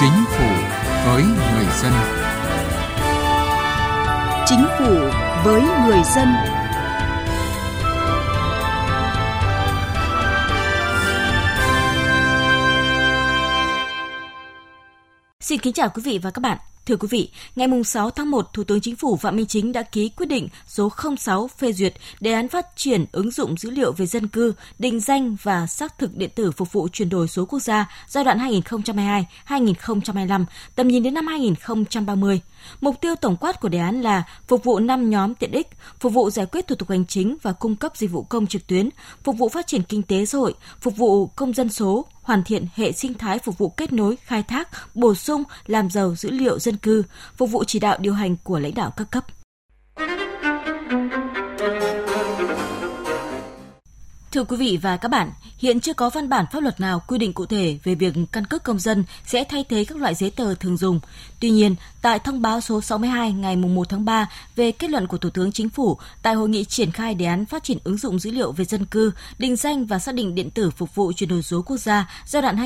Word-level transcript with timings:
Chính 0.00 0.24
phủ 0.28 0.46
với 1.06 1.22
người 1.22 1.66
dân. 1.82 1.92
Chính 4.46 4.64
phủ 4.78 4.94
với 5.44 5.62
người 5.86 6.02
dân. 6.16 6.28
Xin 15.40 15.60
kính 15.60 15.72
chào 15.72 15.88
quý 15.88 16.02
vị 16.04 16.18
và 16.22 16.30
các 16.30 16.40
bạn. 16.40 16.58
Thưa 16.88 16.96
quý 16.96 17.08
vị, 17.10 17.30
ngày 17.56 17.68
6 17.84 18.10
tháng 18.10 18.30
1, 18.30 18.52
Thủ 18.52 18.64
tướng 18.64 18.80
Chính 18.80 18.96
phủ 18.96 19.16
Phạm 19.16 19.36
Minh 19.36 19.46
Chính 19.46 19.72
đã 19.72 19.82
ký 19.82 20.08
quyết 20.08 20.26
định 20.26 20.48
số 20.66 20.90
06 21.18 21.48
phê 21.48 21.72
duyệt 21.72 21.94
đề 22.20 22.32
án 22.32 22.48
phát 22.48 22.66
triển 22.76 23.04
ứng 23.12 23.30
dụng 23.30 23.56
dữ 23.56 23.70
liệu 23.70 23.92
về 23.92 24.06
dân 24.06 24.28
cư, 24.28 24.54
định 24.78 25.00
danh 25.00 25.36
và 25.42 25.66
xác 25.66 25.98
thực 25.98 26.16
điện 26.16 26.30
tử 26.34 26.50
phục 26.50 26.72
vụ 26.72 26.88
chuyển 26.92 27.08
đổi 27.08 27.28
số 27.28 27.44
quốc 27.44 27.58
gia 27.58 27.90
giai 28.06 28.24
đoạn 28.24 28.38
2022-2025, 29.48 30.44
tầm 30.74 30.88
nhìn 30.88 31.02
đến 31.02 31.14
năm 31.14 31.26
2030. 31.26 32.40
Mục 32.80 33.00
tiêu 33.00 33.14
tổng 33.16 33.36
quát 33.36 33.60
của 33.60 33.68
đề 33.68 33.78
án 33.78 34.00
là 34.00 34.22
phục 34.46 34.64
vụ 34.64 34.78
5 34.78 35.10
nhóm 35.10 35.34
tiện 35.34 35.52
ích, 35.52 35.68
phục 36.00 36.12
vụ 36.12 36.30
giải 36.30 36.46
quyết 36.46 36.66
thủ 36.66 36.74
tục 36.74 36.90
hành 36.90 37.06
chính 37.06 37.36
và 37.42 37.52
cung 37.52 37.76
cấp 37.76 37.96
dịch 37.96 38.10
vụ 38.10 38.22
công 38.22 38.46
trực 38.46 38.66
tuyến, 38.66 38.88
phục 39.24 39.38
vụ 39.38 39.48
phát 39.48 39.66
triển 39.66 39.82
kinh 39.82 40.02
tế 40.02 40.24
xã 40.24 40.38
hội, 40.38 40.54
phục 40.80 40.96
vụ 40.96 41.26
công 41.26 41.52
dân 41.52 41.68
số, 41.68 42.06
hoàn 42.28 42.42
thiện 42.44 42.66
hệ 42.74 42.92
sinh 42.92 43.14
thái 43.14 43.38
phục 43.38 43.58
vụ 43.58 43.68
kết 43.68 43.92
nối, 43.92 44.16
khai 44.16 44.42
thác, 44.42 44.68
bổ 44.94 45.14
sung, 45.14 45.42
làm 45.66 45.90
giàu 45.90 46.14
dữ 46.14 46.30
liệu 46.30 46.58
dân 46.58 46.76
cư, 46.76 47.02
phục 47.36 47.50
vụ 47.50 47.64
chỉ 47.64 47.78
đạo 47.78 47.96
điều 48.00 48.14
hành 48.14 48.36
của 48.42 48.58
lãnh 48.58 48.74
đạo 48.74 48.92
các 48.96 49.10
cấp. 49.10 49.26
Thưa 54.32 54.44
quý 54.44 54.56
vị 54.56 54.78
và 54.82 54.96
các 54.96 55.08
bạn, 55.08 55.30
hiện 55.58 55.80
chưa 55.80 55.94
có 55.94 56.10
văn 56.10 56.28
bản 56.28 56.44
pháp 56.52 56.62
luật 56.62 56.80
nào 56.80 57.02
quy 57.06 57.18
định 57.18 57.32
cụ 57.32 57.46
thể 57.46 57.78
về 57.84 57.94
việc 57.94 58.14
căn 58.32 58.44
cước 58.44 58.62
công 58.62 58.78
dân 58.78 59.04
sẽ 59.26 59.44
thay 59.44 59.64
thế 59.68 59.84
các 59.84 59.98
loại 59.98 60.14
giấy 60.14 60.30
tờ 60.30 60.54
thường 60.54 60.76
dùng. 60.76 61.00
Tuy 61.40 61.50
nhiên, 61.50 61.74
tại 62.02 62.18
thông 62.18 62.42
báo 62.42 62.60
số 62.60 62.80
62 62.80 63.32
ngày 63.32 63.56
1 63.56 63.88
tháng 63.88 64.04
3 64.04 64.30
về 64.56 64.72
kết 64.72 64.90
luận 64.90 65.06
của 65.06 65.18
Thủ 65.18 65.30
tướng 65.30 65.52
Chính 65.52 65.68
phủ 65.68 65.98
tại 66.22 66.34
hội 66.34 66.48
nghị 66.48 66.64
triển 66.64 66.90
khai 66.90 67.14
đề 67.14 67.26
án 67.26 67.46
phát 67.46 67.64
triển 67.64 67.78
ứng 67.84 67.96
dụng 67.96 68.18
dữ 68.18 68.30
liệu 68.30 68.52
về 68.52 68.64
dân 68.64 68.84
cư, 68.84 69.12
định 69.38 69.56
danh 69.56 69.86
và 69.86 69.98
xác 69.98 70.14
định 70.14 70.34
điện 70.34 70.50
tử 70.50 70.70
phục 70.70 70.94
vụ 70.94 71.12
chuyển 71.12 71.28
đổi 71.28 71.42
số 71.42 71.62
quốc 71.62 71.76
gia 71.76 72.10
giai 72.26 72.42
đoạn 72.42 72.56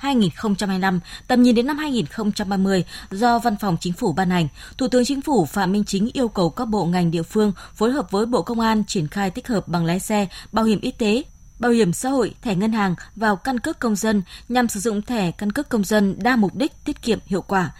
2022-2025, 0.00 1.00
tầm 1.28 1.42
nhìn 1.42 1.54
đến 1.54 1.66
năm 1.66 1.78
2030 1.78 2.84
do 3.10 3.38
Văn 3.38 3.56
phòng 3.60 3.76
Chính 3.80 3.92
phủ 3.92 4.12
ban 4.12 4.30
hành, 4.30 4.48
Thủ 4.78 4.88
tướng 4.88 5.04
Chính 5.04 5.20
phủ 5.20 5.46
Phạm 5.46 5.72
Minh 5.72 5.84
Chính 5.84 6.10
yêu 6.12 6.28
cầu 6.28 6.50
các 6.50 6.64
bộ 6.64 6.84
ngành 6.84 7.10
địa 7.10 7.22
phương 7.22 7.52
phối 7.74 7.92
hợp 7.92 8.10
với 8.10 8.26
Bộ 8.26 8.42
Công 8.42 8.60
an 8.60 8.84
triển 8.84 9.08
khai 9.08 9.30
tích 9.30 9.48
hợp 9.48 9.68
bằng 9.68 9.84
lái 9.84 10.00
xe, 10.00 10.26
bảo 10.52 10.64
hiểm 10.64 10.80
y 10.80 10.90
tế, 10.90 11.22
bảo 11.58 11.72
hiểm 11.72 11.92
xã 11.92 12.08
hội, 12.08 12.34
thẻ 12.42 12.54
ngân 12.54 12.72
hàng 12.72 12.94
vào 13.16 13.36
căn 13.36 13.60
cước 13.60 13.78
công 13.78 13.96
dân 13.96 14.22
nhằm 14.48 14.68
sử 14.68 14.80
dụng 14.80 15.02
thẻ 15.02 15.30
căn 15.30 15.52
cước 15.52 15.68
công 15.68 15.84
dân 15.84 16.16
đa 16.18 16.36
mục 16.36 16.54
đích 16.54 16.84
tiết 16.84 17.02
kiệm 17.02 17.18
hiệu 17.26 17.42
quả. 17.42 17.70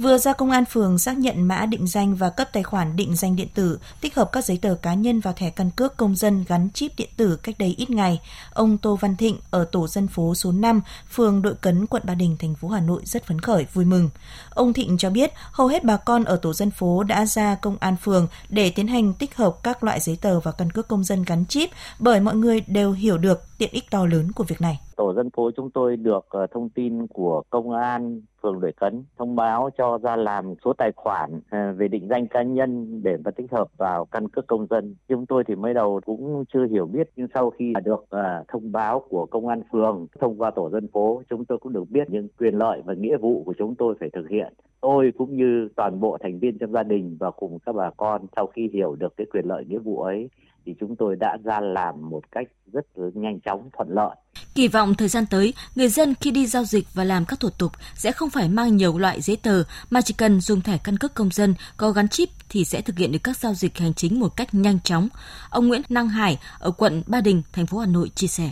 Vừa 0.00 0.18
ra 0.18 0.32
công 0.32 0.50
an 0.50 0.64
phường 0.64 0.98
xác 0.98 1.18
nhận 1.18 1.42
mã 1.42 1.66
định 1.66 1.86
danh 1.86 2.14
và 2.14 2.30
cấp 2.30 2.48
tài 2.52 2.62
khoản 2.62 2.96
định 2.96 3.16
danh 3.16 3.36
điện 3.36 3.48
tử, 3.54 3.78
tích 4.00 4.14
hợp 4.14 4.32
các 4.32 4.44
giấy 4.44 4.58
tờ 4.62 4.74
cá 4.82 4.94
nhân 4.94 5.20
vào 5.20 5.34
thẻ 5.34 5.50
căn 5.50 5.70
cước 5.70 5.96
công 5.96 6.14
dân 6.14 6.44
gắn 6.48 6.68
chip 6.74 6.92
điện 6.96 7.08
tử 7.16 7.36
cách 7.42 7.54
đây 7.58 7.74
ít 7.78 7.90
ngày. 7.90 8.20
Ông 8.52 8.78
Tô 8.78 8.96
Văn 9.00 9.16
Thịnh 9.16 9.36
ở 9.50 9.64
tổ 9.64 9.88
dân 9.88 10.08
phố 10.08 10.34
số 10.34 10.52
5, 10.52 10.80
phường 11.10 11.42
Đội 11.42 11.54
Cấn, 11.54 11.86
quận 11.86 12.02
Ba 12.06 12.14
Đình, 12.14 12.36
thành 12.38 12.54
phố 12.54 12.68
Hà 12.68 12.80
Nội 12.80 13.02
rất 13.04 13.24
phấn 13.24 13.40
khởi, 13.40 13.66
vui 13.72 13.84
mừng. 13.84 14.10
Ông 14.50 14.72
Thịnh 14.72 14.98
cho 14.98 15.10
biết 15.10 15.32
hầu 15.52 15.66
hết 15.66 15.84
bà 15.84 15.96
con 15.96 16.24
ở 16.24 16.36
tổ 16.36 16.52
dân 16.52 16.70
phố 16.70 17.02
đã 17.02 17.26
ra 17.26 17.54
công 17.54 17.76
an 17.80 17.96
phường 18.02 18.26
để 18.48 18.70
tiến 18.70 18.88
hành 18.88 19.14
tích 19.14 19.36
hợp 19.36 19.56
các 19.62 19.84
loại 19.84 20.00
giấy 20.00 20.18
tờ 20.20 20.40
vào 20.40 20.54
căn 20.58 20.70
cước 20.70 20.88
công 20.88 21.04
dân 21.04 21.22
gắn 21.22 21.44
chip 21.46 21.70
bởi 21.98 22.20
mọi 22.20 22.34
người 22.34 22.60
đều 22.60 22.92
hiểu 22.92 23.18
được 23.18 23.47
tiện 23.58 23.68
ích 23.72 23.84
to 23.90 24.06
lớn 24.06 24.28
của 24.34 24.44
việc 24.48 24.60
này 24.60 24.76
tổ 24.98 25.14
dân 25.14 25.30
phố 25.30 25.50
chúng 25.56 25.70
tôi 25.70 25.96
được 25.96 26.26
ờ, 26.28 26.46
thông 26.46 26.68
tin 26.68 27.06
của 27.06 27.42
công 27.50 27.70
an 27.70 28.20
phường 28.42 28.60
Đội 28.60 28.72
Cấn 28.72 29.04
thông 29.18 29.36
báo 29.36 29.70
cho 29.78 29.98
ra 29.98 30.16
làm 30.16 30.54
số 30.64 30.72
tài 30.72 30.92
khoản 30.96 31.40
ờ, 31.50 31.72
về 31.72 31.88
định 31.88 32.08
danh 32.10 32.26
cá 32.26 32.42
nhân 32.42 33.02
để 33.02 33.16
mà 33.24 33.30
tích 33.30 33.52
hợp 33.52 33.68
vào 33.76 34.04
căn 34.04 34.28
cước 34.28 34.46
công 34.46 34.66
dân. 34.70 34.94
Chúng 35.08 35.26
tôi 35.26 35.44
thì 35.46 35.54
mới 35.54 35.74
đầu 35.74 36.00
cũng 36.06 36.44
chưa 36.54 36.66
hiểu 36.66 36.86
biết, 36.86 37.10
nhưng 37.16 37.28
sau 37.34 37.50
khi 37.50 37.72
được 37.84 38.04
ờ, 38.08 38.44
thông 38.48 38.72
báo 38.72 39.04
của 39.08 39.26
công 39.26 39.48
an 39.48 39.62
phường, 39.72 40.06
thông 40.20 40.40
qua 40.40 40.50
tổ 40.50 40.70
dân 40.70 40.88
phố, 40.92 41.22
chúng 41.30 41.44
tôi 41.44 41.58
cũng 41.58 41.72
được 41.72 41.90
biết 41.90 42.10
những 42.10 42.28
quyền 42.38 42.54
lợi 42.54 42.82
và 42.84 42.94
nghĩa 42.94 43.16
vụ 43.16 43.42
của 43.46 43.54
chúng 43.58 43.74
tôi 43.74 43.94
phải 44.00 44.10
thực 44.12 44.28
hiện. 44.28 44.52
Tôi 44.80 45.12
cũng 45.18 45.36
như 45.36 45.68
toàn 45.76 46.00
bộ 46.00 46.18
thành 46.20 46.38
viên 46.38 46.58
trong 46.58 46.72
gia 46.72 46.82
đình 46.82 47.16
và 47.20 47.30
cùng 47.30 47.58
các 47.66 47.74
bà 47.74 47.90
con 47.96 48.26
sau 48.36 48.46
khi 48.46 48.70
hiểu 48.72 48.94
được 48.94 49.16
cái 49.16 49.26
quyền 49.32 49.44
lợi 49.44 49.64
nghĩa 49.64 49.78
vụ 49.78 50.02
ấy 50.02 50.28
thì 50.68 50.74
chúng 50.80 50.96
tôi 50.96 51.16
đã 51.16 51.36
ra 51.44 51.60
làm 51.60 52.10
một 52.10 52.20
cách 52.32 52.46
rất 52.72 52.86
nhanh 53.14 53.40
chóng 53.40 53.70
thuận 53.76 53.88
lợi. 53.90 54.16
Kỳ 54.54 54.68
vọng 54.68 54.94
thời 54.98 55.08
gian 55.08 55.24
tới, 55.30 55.54
người 55.76 55.88
dân 55.88 56.14
khi 56.20 56.30
đi 56.30 56.46
giao 56.46 56.64
dịch 56.64 56.84
và 56.94 57.04
làm 57.04 57.24
các 57.28 57.40
thủ 57.40 57.48
tục 57.58 57.72
sẽ 57.94 58.12
không 58.12 58.30
phải 58.30 58.48
mang 58.48 58.76
nhiều 58.76 58.98
loại 58.98 59.20
giấy 59.20 59.36
tờ 59.44 59.62
mà 59.90 60.00
chỉ 60.00 60.14
cần 60.18 60.40
dùng 60.40 60.60
thẻ 60.60 60.78
căn 60.84 60.94
cước 61.00 61.14
công 61.14 61.30
dân 61.30 61.54
có 61.76 61.90
gắn 61.90 62.08
chip 62.08 62.28
thì 62.50 62.64
sẽ 62.64 62.80
thực 62.80 62.98
hiện 62.98 63.12
được 63.12 63.18
các 63.24 63.36
giao 63.36 63.54
dịch 63.54 63.78
hành 63.78 63.94
chính 63.94 64.20
một 64.20 64.28
cách 64.36 64.48
nhanh 64.52 64.78
chóng. 64.84 65.08
Ông 65.50 65.68
Nguyễn 65.68 65.82
Năng 65.88 66.08
Hải 66.08 66.38
ở 66.60 66.70
quận 66.78 67.02
Ba 67.08 67.20
Đình, 67.20 67.42
thành 67.52 67.66
phố 67.66 67.78
Hà 67.78 67.86
Nội 67.86 68.08
chia 68.14 68.26
sẻ. 68.26 68.50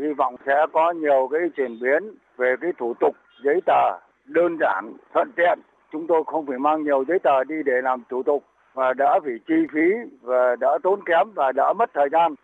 Hy 0.00 0.12
vọng 0.18 0.34
sẽ 0.46 0.52
có 0.72 0.92
nhiều 1.02 1.28
cái 1.32 1.40
chuyển 1.56 1.80
biến 1.82 2.02
về 2.38 2.54
cái 2.60 2.70
thủ 2.78 2.94
tục 3.00 3.14
giấy 3.44 3.60
tờ 3.66 3.84
đơn 4.26 4.56
giản, 4.60 4.96
thuận 5.14 5.32
tiện. 5.36 5.58
Chúng 5.92 6.06
tôi 6.08 6.22
không 6.26 6.46
phải 6.46 6.58
mang 6.58 6.84
nhiều 6.84 7.04
giấy 7.08 7.18
tờ 7.24 7.44
đi 7.44 7.54
để 7.64 7.72
làm 7.82 8.02
thủ 8.10 8.22
tục 8.22 8.42
và 8.74 8.92
đỡ 8.96 9.20
bị 9.24 9.32
chi 9.48 9.54
phí 9.74 9.86
và 10.22 10.56
đỡ 10.60 10.78
tốn 10.82 11.00
kém 11.06 11.34
và 11.34 11.52
đỡ 11.52 11.72
mất 11.78 11.90
thời 11.94 12.08
gian. 12.12 12.34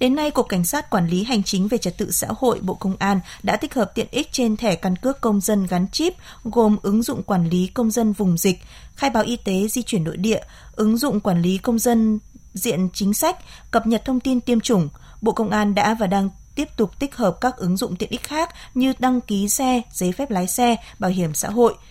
Đến 0.00 0.14
nay, 0.14 0.30
Cục 0.30 0.48
Cảnh 0.48 0.64
sát 0.64 0.90
Quản 0.90 1.06
lý 1.06 1.24
Hành 1.24 1.42
chính 1.42 1.68
về 1.68 1.78
Trật 1.78 1.98
tự 1.98 2.10
xã 2.10 2.28
hội 2.38 2.58
Bộ 2.62 2.74
Công 2.74 2.96
an 2.98 3.20
đã 3.42 3.56
tích 3.56 3.74
hợp 3.74 3.92
tiện 3.94 4.06
ích 4.10 4.32
trên 4.32 4.56
thẻ 4.56 4.74
căn 4.74 4.96
cước 4.96 5.20
công 5.20 5.40
dân 5.40 5.66
gắn 5.70 5.86
chip 5.92 6.14
gồm 6.44 6.76
ứng 6.82 7.02
dụng 7.02 7.22
quản 7.22 7.48
lý 7.48 7.70
công 7.74 7.90
dân 7.90 8.12
vùng 8.12 8.36
dịch, 8.36 8.56
khai 8.96 9.10
báo 9.10 9.22
y 9.22 9.36
tế 9.36 9.68
di 9.68 9.82
chuyển 9.82 10.04
nội 10.04 10.16
địa, 10.16 10.40
ứng 10.76 10.96
dụng 10.96 11.20
quản 11.20 11.42
lý 11.42 11.58
công 11.58 11.78
dân 11.78 12.18
diện 12.52 12.88
chính 12.92 13.14
sách, 13.14 13.36
cập 13.70 13.86
nhật 13.86 14.02
thông 14.04 14.20
tin 14.20 14.40
tiêm 14.40 14.60
chủng. 14.60 14.88
Bộ 15.20 15.32
Công 15.32 15.50
an 15.50 15.74
đã 15.74 15.94
và 15.94 16.06
đang 16.06 16.28
tiếp 16.54 16.68
tục 16.76 16.90
tích 16.98 17.16
hợp 17.16 17.36
các 17.40 17.56
ứng 17.56 17.76
dụng 17.76 17.96
tiện 17.96 18.10
ích 18.10 18.22
khác 18.22 18.50
như 18.74 18.92
đăng 18.98 19.20
ký 19.20 19.48
xe, 19.48 19.82
giấy 19.92 20.12
phép 20.12 20.30
lái 20.30 20.46
xe, 20.46 20.76
bảo 20.98 21.10
hiểm 21.10 21.34
xã 21.34 21.48
hội– 21.50 21.74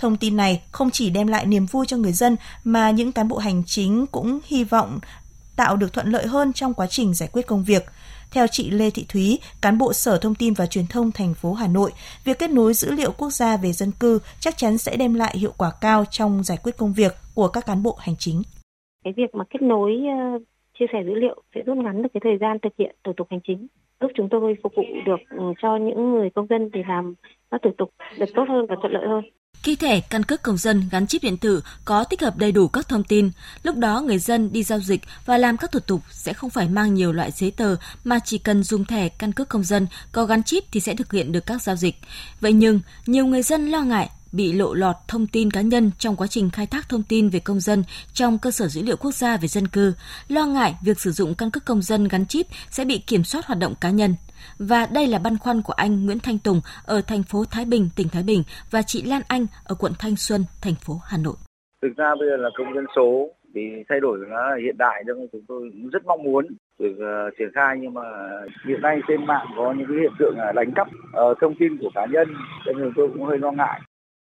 Thông 0.00 0.16
tin 0.16 0.36
này 0.36 0.62
không 0.72 0.90
chỉ 0.90 1.10
đem 1.10 1.26
lại 1.26 1.46
niềm 1.46 1.66
vui 1.66 1.86
cho 1.86 1.96
người 1.96 2.12
dân 2.12 2.36
mà 2.64 2.90
những 2.90 3.12
cán 3.12 3.28
bộ 3.28 3.38
hành 3.38 3.62
chính 3.66 4.06
cũng 4.06 4.38
hy 4.46 4.64
vọng 4.64 4.98
tạo 5.56 5.76
được 5.76 5.92
thuận 5.92 6.06
lợi 6.06 6.26
hơn 6.26 6.52
trong 6.52 6.74
quá 6.74 6.86
trình 6.90 7.14
giải 7.14 7.28
quyết 7.32 7.46
công 7.46 7.64
việc. 7.64 7.82
Theo 8.32 8.46
chị 8.50 8.70
Lê 8.70 8.90
Thị 8.90 9.04
Thúy, 9.08 9.38
cán 9.62 9.78
bộ 9.78 9.92
Sở 9.92 10.18
Thông 10.22 10.34
tin 10.34 10.54
và 10.54 10.66
Truyền 10.66 10.84
thông 10.90 11.12
thành 11.12 11.34
phố 11.34 11.52
Hà 11.52 11.66
Nội, 11.66 11.90
việc 12.24 12.38
kết 12.38 12.50
nối 12.50 12.74
dữ 12.74 12.90
liệu 12.90 13.12
quốc 13.18 13.30
gia 13.30 13.56
về 13.56 13.72
dân 13.72 13.90
cư 14.00 14.18
chắc 14.40 14.56
chắn 14.56 14.78
sẽ 14.78 14.96
đem 14.96 15.14
lại 15.14 15.38
hiệu 15.38 15.52
quả 15.58 15.70
cao 15.80 16.04
trong 16.10 16.42
giải 16.44 16.58
quyết 16.62 16.76
công 16.76 16.92
việc 16.92 17.12
của 17.34 17.48
các 17.48 17.66
cán 17.66 17.82
bộ 17.82 17.96
hành 18.00 18.14
chính. 18.18 18.42
Cái 19.04 19.12
việc 19.16 19.34
mà 19.34 19.44
kết 19.50 19.62
nối 19.62 19.90
ờ, 20.06 20.38
chia 20.78 20.86
sẻ 20.92 20.98
dữ 21.06 21.14
liệu 21.14 21.42
sẽ 21.54 21.60
rút 21.66 21.76
ngắn 21.76 22.02
được 22.02 22.08
cái 22.14 22.20
thời 22.24 22.38
gian 22.40 22.58
thực 22.62 22.72
hiện 22.78 22.96
thủ 23.04 23.12
tục 23.16 23.26
hành 23.30 23.40
chính, 23.44 23.66
giúp 24.00 24.10
chúng 24.14 24.28
tôi 24.30 24.54
phục 24.62 24.72
vụ 24.76 24.82
được 25.06 25.20
ừ, 25.30 25.44
cho 25.62 25.76
những 25.76 26.12
người 26.12 26.30
công 26.34 26.46
dân 26.46 26.70
thì 26.74 26.80
làm 26.88 27.14
các 27.50 27.60
thủ 27.64 27.70
tục 27.78 27.90
được 28.18 28.28
tốt 28.34 28.44
hơn 28.48 28.66
và 28.68 28.76
thuận 28.80 28.92
lợi 28.92 29.06
hơn. 29.08 29.24
Khi 29.62 29.76
thẻ 29.76 30.00
căn 30.00 30.22
cước 30.22 30.42
công 30.42 30.56
dân 30.56 30.88
gắn 30.90 31.06
chip 31.06 31.22
điện 31.22 31.36
tử 31.36 31.62
có 31.84 32.04
tích 32.04 32.20
hợp 32.20 32.36
đầy 32.36 32.52
đủ 32.52 32.68
các 32.68 32.88
thông 32.88 33.04
tin, 33.04 33.30
lúc 33.62 33.76
đó 33.76 34.00
người 34.00 34.18
dân 34.18 34.52
đi 34.52 34.62
giao 34.62 34.80
dịch 34.80 35.00
và 35.26 35.38
làm 35.38 35.56
các 35.56 35.72
thủ 35.72 35.80
tục 35.80 36.02
sẽ 36.10 36.32
không 36.32 36.50
phải 36.50 36.68
mang 36.68 36.94
nhiều 36.94 37.12
loại 37.12 37.30
giấy 37.30 37.50
tờ 37.50 37.76
mà 38.04 38.18
chỉ 38.24 38.38
cần 38.38 38.62
dùng 38.62 38.84
thẻ 38.84 39.08
căn 39.08 39.32
cước 39.32 39.48
công 39.48 39.64
dân 39.64 39.86
có 40.12 40.24
gắn 40.24 40.42
chip 40.42 40.64
thì 40.72 40.80
sẽ 40.80 40.94
thực 40.94 41.12
hiện 41.12 41.32
được 41.32 41.46
các 41.46 41.62
giao 41.62 41.76
dịch. 41.76 41.96
Vậy 42.40 42.52
nhưng, 42.52 42.80
nhiều 43.06 43.26
người 43.26 43.42
dân 43.42 43.66
lo 43.70 43.82
ngại 43.82 44.10
bị 44.32 44.52
lộ 44.52 44.74
lọt 44.74 44.96
thông 45.08 45.26
tin 45.26 45.50
cá 45.50 45.60
nhân 45.60 45.90
trong 45.98 46.16
quá 46.16 46.26
trình 46.26 46.50
khai 46.50 46.66
thác 46.66 46.88
thông 46.88 47.02
tin 47.08 47.28
về 47.28 47.40
công 47.44 47.60
dân 47.60 47.84
trong 48.12 48.38
cơ 48.38 48.50
sở 48.50 48.68
dữ 48.68 48.82
liệu 48.82 48.96
quốc 48.96 49.14
gia 49.14 49.36
về 49.36 49.48
dân 49.48 49.68
cư, 49.68 49.94
lo 50.28 50.46
ngại 50.46 50.74
việc 50.84 51.00
sử 51.00 51.10
dụng 51.10 51.34
căn 51.38 51.50
cước 51.50 51.64
công 51.64 51.82
dân 51.82 52.08
gắn 52.08 52.26
chip 52.26 52.46
sẽ 52.70 52.84
bị 52.84 53.02
kiểm 53.06 53.24
soát 53.24 53.46
hoạt 53.46 53.58
động 53.58 53.74
cá 53.80 53.90
nhân. 53.90 54.14
Và 54.58 54.86
đây 54.94 55.06
là 55.06 55.18
băn 55.18 55.38
khoăn 55.38 55.62
của 55.62 55.72
anh 55.72 56.06
Nguyễn 56.06 56.18
Thanh 56.18 56.38
Tùng 56.38 56.60
ở 56.86 57.02
thành 57.06 57.22
phố 57.22 57.44
Thái 57.50 57.64
Bình, 57.64 57.88
tỉnh 57.96 58.08
Thái 58.08 58.22
Bình 58.22 58.42
và 58.70 58.82
chị 58.82 59.02
Lan 59.02 59.22
Anh 59.28 59.46
ở 59.64 59.74
quận 59.74 59.92
Thanh 59.98 60.16
Xuân, 60.16 60.44
thành 60.62 60.74
phố 60.74 60.94
Hà 61.04 61.18
Nội. 61.18 61.36
Thực 61.82 61.96
ra 61.96 62.14
bây 62.18 62.28
giờ 62.28 62.36
là 62.36 62.50
công 62.58 62.74
dân 62.74 62.84
số 62.96 63.28
thì 63.54 63.60
thay 63.88 64.00
đổi 64.00 64.18
nó 64.28 64.56
hiện 64.64 64.78
đại 64.78 65.04
cho 65.06 65.12
chúng 65.32 65.44
tôi 65.48 65.70
cũng 65.72 65.88
rất 65.88 66.06
mong 66.06 66.22
muốn 66.22 66.46
được 66.78 66.92
uh, 66.92 67.34
triển 67.38 67.48
khai 67.54 67.76
nhưng 67.80 67.94
mà 67.94 68.02
hiện 68.68 68.82
nay 68.82 69.00
trên 69.08 69.26
mạng 69.26 69.46
có 69.56 69.74
những 69.78 69.86
cái 69.88 69.96
hiện 70.00 70.12
tượng 70.18 70.34
là 70.38 70.52
đánh 70.52 70.72
cắp 70.76 70.88
uh, 70.88 71.38
thông 71.40 71.54
tin 71.58 71.78
của 71.80 71.90
cá 71.94 72.06
nhân 72.06 72.28
cho 72.66 72.72
nên 72.72 72.92
tôi 72.96 73.08
cũng 73.12 73.24
hơi 73.24 73.38
lo 73.38 73.52
ngại 73.52 73.80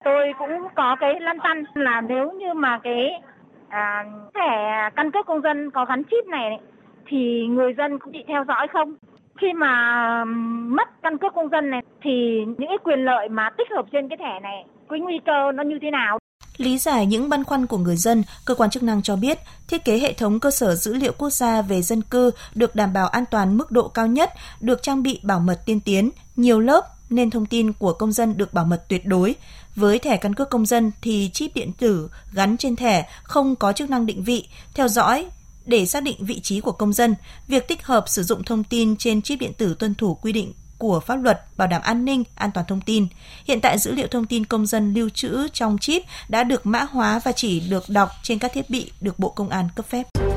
Tôi 0.03 0.33
cũng 0.39 0.67
có 0.75 0.95
cái 0.99 1.19
lăn 1.19 1.37
tăn 1.43 1.63
là 1.73 2.01
nếu 2.01 2.31
như 2.31 2.53
mà 2.53 2.79
cái 2.83 3.21
à, 3.69 4.03
thẻ 4.33 4.89
căn 4.95 5.11
cước 5.11 5.25
công 5.25 5.41
dân 5.41 5.71
có 5.71 5.85
gắn 5.85 6.03
chip 6.03 6.27
này 6.27 6.59
thì 7.07 7.45
người 7.49 7.73
dân 7.77 7.99
cũng 7.99 8.11
bị 8.11 8.23
theo 8.27 8.45
dõi 8.47 8.67
không? 8.73 8.95
Khi 9.41 9.53
mà 9.53 10.25
mất 10.67 10.89
căn 11.03 11.17
cước 11.17 11.33
công 11.35 11.49
dân 11.49 11.69
này 11.69 11.81
thì 12.03 12.11
những 12.45 12.69
cái 12.69 12.77
quyền 12.83 12.99
lợi 12.99 13.29
mà 13.29 13.49
tích 13.57 13.67
hợp 13.75 13.85
trên 13.91 14.09
cái 14.09 14.17
thẻ 14.17 14.39
này, 14.39 14.65
cái 14.89 14.99
nguy 14.99 15.19
cơ 15.25 15.51
nó 15.51 15.63
như 15.63 15.79
thế 15.81 15.91
nào? 15.91 16.17
Lý 16.57 16.77
giải 16.77 17.05
những 17.05 17.29
băn 17.29 17.43
khoăn 17.43 17.65
của 17.65 17.77
người 17.77 17.95
dân, 17.95 18.23
cơ 18.45 18.55
quan 18.55 18.69
chức 18.69 18.83
năng 18.83 19.01
cho 19.01 19.15
biết 19.15 19.37
thiết 19.69 19.85
kế 19.85 19.99
hệ 19.99 20.13
thống 20.13 20.39
cơ 20.39 20.51
sở 20.51 20.75
dữ 20.75 20.93
liệu 20.93 21.11
quốc 21.17 21.29
gia 21.29 21.61
về 21.61 21.81
dân 21.81 22.01
cư 22.01 22.31
được 22.55 22.75
đảm 22.75 22.93
bảo 22.93 23.07
an 23.07 23.23
toàn 23.31 23.57
mức 23.57 23.71
độ 23.71 23.87
cao 23.87 24.07
nhất, 24.07 24.29
được 24.61 24.83
trang 24.83 25.03
bị 25.03 25.19
bảo 25.23 25.39
mật 25.39 25.59
tiên 25.65 25.79
tiến, 25.85 26.09
nhiều 26.35 26.59
lớp, 26.59 26.81
nên 27.11 27.29
thông 27.29 27.45
tin 27.45 27.73
của 27.73 27.93
công 27.93 28.11
dân 28.11 28.37
được 28.37 28.53
bảo 28.53 28.65
mật 28.65 28.83
tuyệt 28.89 29.05
đối. 29.05 29.35
Với 29.75 29.99
thẻ 29.99 30.17
căn 30.17 30.35
cước 30.35 30.49
công 30.49 30.65
dân 30.65 30.91
thì 31.01 31.29
chip 31.33 31.55
điện 31.55 31.71
tử 31.73 32.09
gắn 32.33 32.57
trên 32.57 32.75
thẻ 32.75 33.09
không 33.23 33.55
có 33.55 33.73
chức 33.73 33.89
năng 33.89 34.05
định 34.05 34.23
vị, 34.23 34.47
theo 34.73 34.87
dõi 34.87 35.25
để 35.65 35.85
xác 35.85 36.03
định 36.03 36.25
vị 36.25 36.39
trí 36.39 36.61
của 36.61 36.71
công 36.71 36.93
dân. 36.93 37.15
Việc 37.47 37.67
tích 37.67 37.83
hợp 37.83 38.03
sử 38.07 38.23
dụng 38.23 38.43
thông 38.43 38.63
tin 38.63 38.95
trên 38.95 39.21
chip 39.21 39.39
điện 39.39 39.53
tử 39.57 39.75
tuân 39.79 39.95
thủ 39.95 40.15
quy 40.15 40.31
định 40.31 40.53
của 40.77 40.99
pháp 40.99 41.15
luật 41.15 41.41
bảo 41.57 41.67
đảm 41.67 41.81
an 41.81 42.05
ninh, 42.05 42.23
an 42.35 42.51
toàn 42.53 42.65
thông 42.69 42.81
tin. 42.81 43.07
Hiện 43.45 43.61
tại 43.61 43.79
dữ 43.79 43.91
liệu 43.91 44.07
thông 44.07 44.25
tin 44.25 44.45
công 44.45 44.65
dân 44.65 44.93
lưu 44.93 45.09
trữ 45.09 45.47
trong 45.53 45.77
chip 45.77 46.03
đã 46.29 46.43
được 46.43 46.65
mã 46.65 46.83
hóa 46.83 47.21
và 47.23 47.31
chỉ 47.31 47.59
được 47.59 47.89
đọc 47.89 48.09
trên 48.23 48.39
các 48.39 48.53
thiết 48.53 48.69
bị 48.69 48.91
được 49.01 49.19
Bộ 49.19 49.29
Công 49.29 49.49
an 49.49 49.69
cấp 49.75 49.85
phép. 49.89 50.30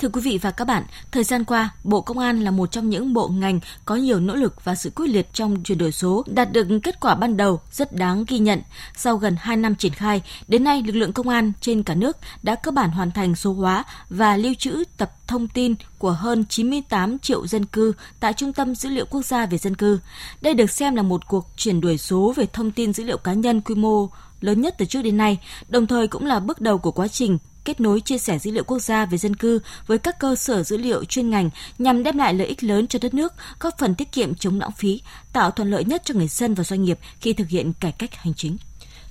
Thưa 0.00 0.08
quý 0.08 0.20
vị 0.20 0.38
và 0.42 0.50
các 0.50 0.64
bạn, 0.64 0.84
thời 1.12 1.24
gian 1.24 1.44
qua, 1.44 1.70
Bộ 1.84 2.00
Công 2.00 2.18
an 2.18 2.40
là 2.40 2.50
một 2.50 2.70
trong 2.70 2.90
những 2.90 3.12
bộ 3.12 3.28
ngành 3.28 3.60
có 3.84 3.96
nhiều 3.96 4.20
nỗ 4.20 4.34
lực 4.34 4.64
và 4.64 4.74
sự 4.74 4.90
quyết 4.94 5.06
liệt 5.06 5.34
trong 5.34 5.62
chuyển 5.62 5.78
đổi 5.78 5.92
số, 5.92 6.24
đạt 6.26 6.52
được 6.52 6.66
kết 6.82 7.00
quả 7.00 7.14
ban 7.14 7.36
đầu 7.36 7.60
rất 7.72 7.92
đáng 7.92 8.24
ghi 8.28 8.38
nhận. 8.38 8.62
Sau 8.96 9.16
gần 9.16 9.36
2 9.38 9.56
năm 9.56 9.74
triển 9.74 9.92
khai, 9.92 10.22
đến 10.48 10.64
nay 10.64 10.82
lực 10.82 10.92
lượng 10.92 11.12
công 11.12 11.28
an 11.28 11.52
trên 11.60 11.82
cả 11.82 11.94
nước 11.94 12.16
đã 12.42 12.54
cơ 12.54 12.70
bản 12.70 12.90
hoàn 12.90 13.10
thành 13.10 13.36
số 13.36 13.52
hóa 13.52 13.84
và 14.10 14.36
lưu 14.36 14.54
trữ 14.58 14.84
tập 14.96 15.12
thông 15.26 15.48
tin 15.48 15.74
của 15.98 16.12
hơn 16.12 16.44
98 16.48 17.18
triệu 17.18 17.46
dân 17.46 17.66
cư 17.66 17.92
tại 18.20 18.32
Trung 18.32 18.52
tâm 18.52 18.74
Dữ 18.74 18.88
liệu 18.88 19.04
Quốc 19.10 19.24
gia 19.24 19.46
về 19.46 19.58
dân 19.58 19.76
cư. 19.76 19.98
Đây 20.40 20.54
được 20.54 20.70
xem 20.70 20.94
là 20.94 21.02
một 21.02 21.28
cuộc 21.28 21.46
chuyển 21.56 21.80
đổi 21.80 21.98
số 21.98 22.32
về 22.36 22.46
thông 22.52 22.70
tin 22.70 22.92
dữ 22.92 23.04
liệu 23.04 23.18
cá 23.18 23.32
nhân 23.32 23.60
quy 23.60 23.74
mô 23.74 24.08
lớn 24.40 24.60
nhất 24.60 24.74
từ 24.78 24.84
trước 24.84 25.02
đến 25.02 25.16
nay, 25.16 25.38
đồng 25.68 25.86
thời 25.86 26.08
cũng 26.08 26.26
là 26.26 26.40
bước 26.40 26.60
đầu 26.60 26.78
của 26.78 26.90
quá 26.90 27.08
trình 27.08 27.38
kết 27.64 27.80
nối 27.80 28.00
chia 28.00 28.18
sẻ 28.18 28.38
dữ 28.38 28.50
liệu 28.50 28.64
quốc 28.64 28.78
gia 28.78 29.06
về 29.06 29.18
dân 29.18 29.36
cư 29.36 29.60
với 29.86 29.98
các 29.98 30.18
cơ 30.18 30.34
sở 30.34 30.62
dữ 30.62 30.76
liệu 30.76 31.04
chuyên 31.04 31.30
ngành 31.30 31.50
nhằm 31.78 32.02
đem 32.02 32.18
lại 32.18 32.34
lợi 32.34 32.46
ích 32.46 32.64
lớn 32.64 32.86
cho 32.86 32.98
đất 33.02 33.14
nước, 33.14 33.32
góp 33.60 33.78
phần 33.78 33.94
tiết 33.94 34.12
kiệm 34.12 34.34
chống 34.34 34.60
lãng 34.60 34.72
phí, 34.72 35.02
tạo 35.32 35.50
thuận 35.50 35.70
lợi 35.70 35.84
nhất 35.84 36.02
cho 36.04 36.14
người 36.14 36.28
dân 36.28 36.54
và 36.54 36.64
doanh 36.64 36.82
nghiệp 36.82 36.98
khi 37.20 37.32
thực 37.32 37.48
hiện 37.48 37.72
cải 37.80 37.92
cách 37.92 38.14
hành 38.14 38.34
chính. 38.34 38.56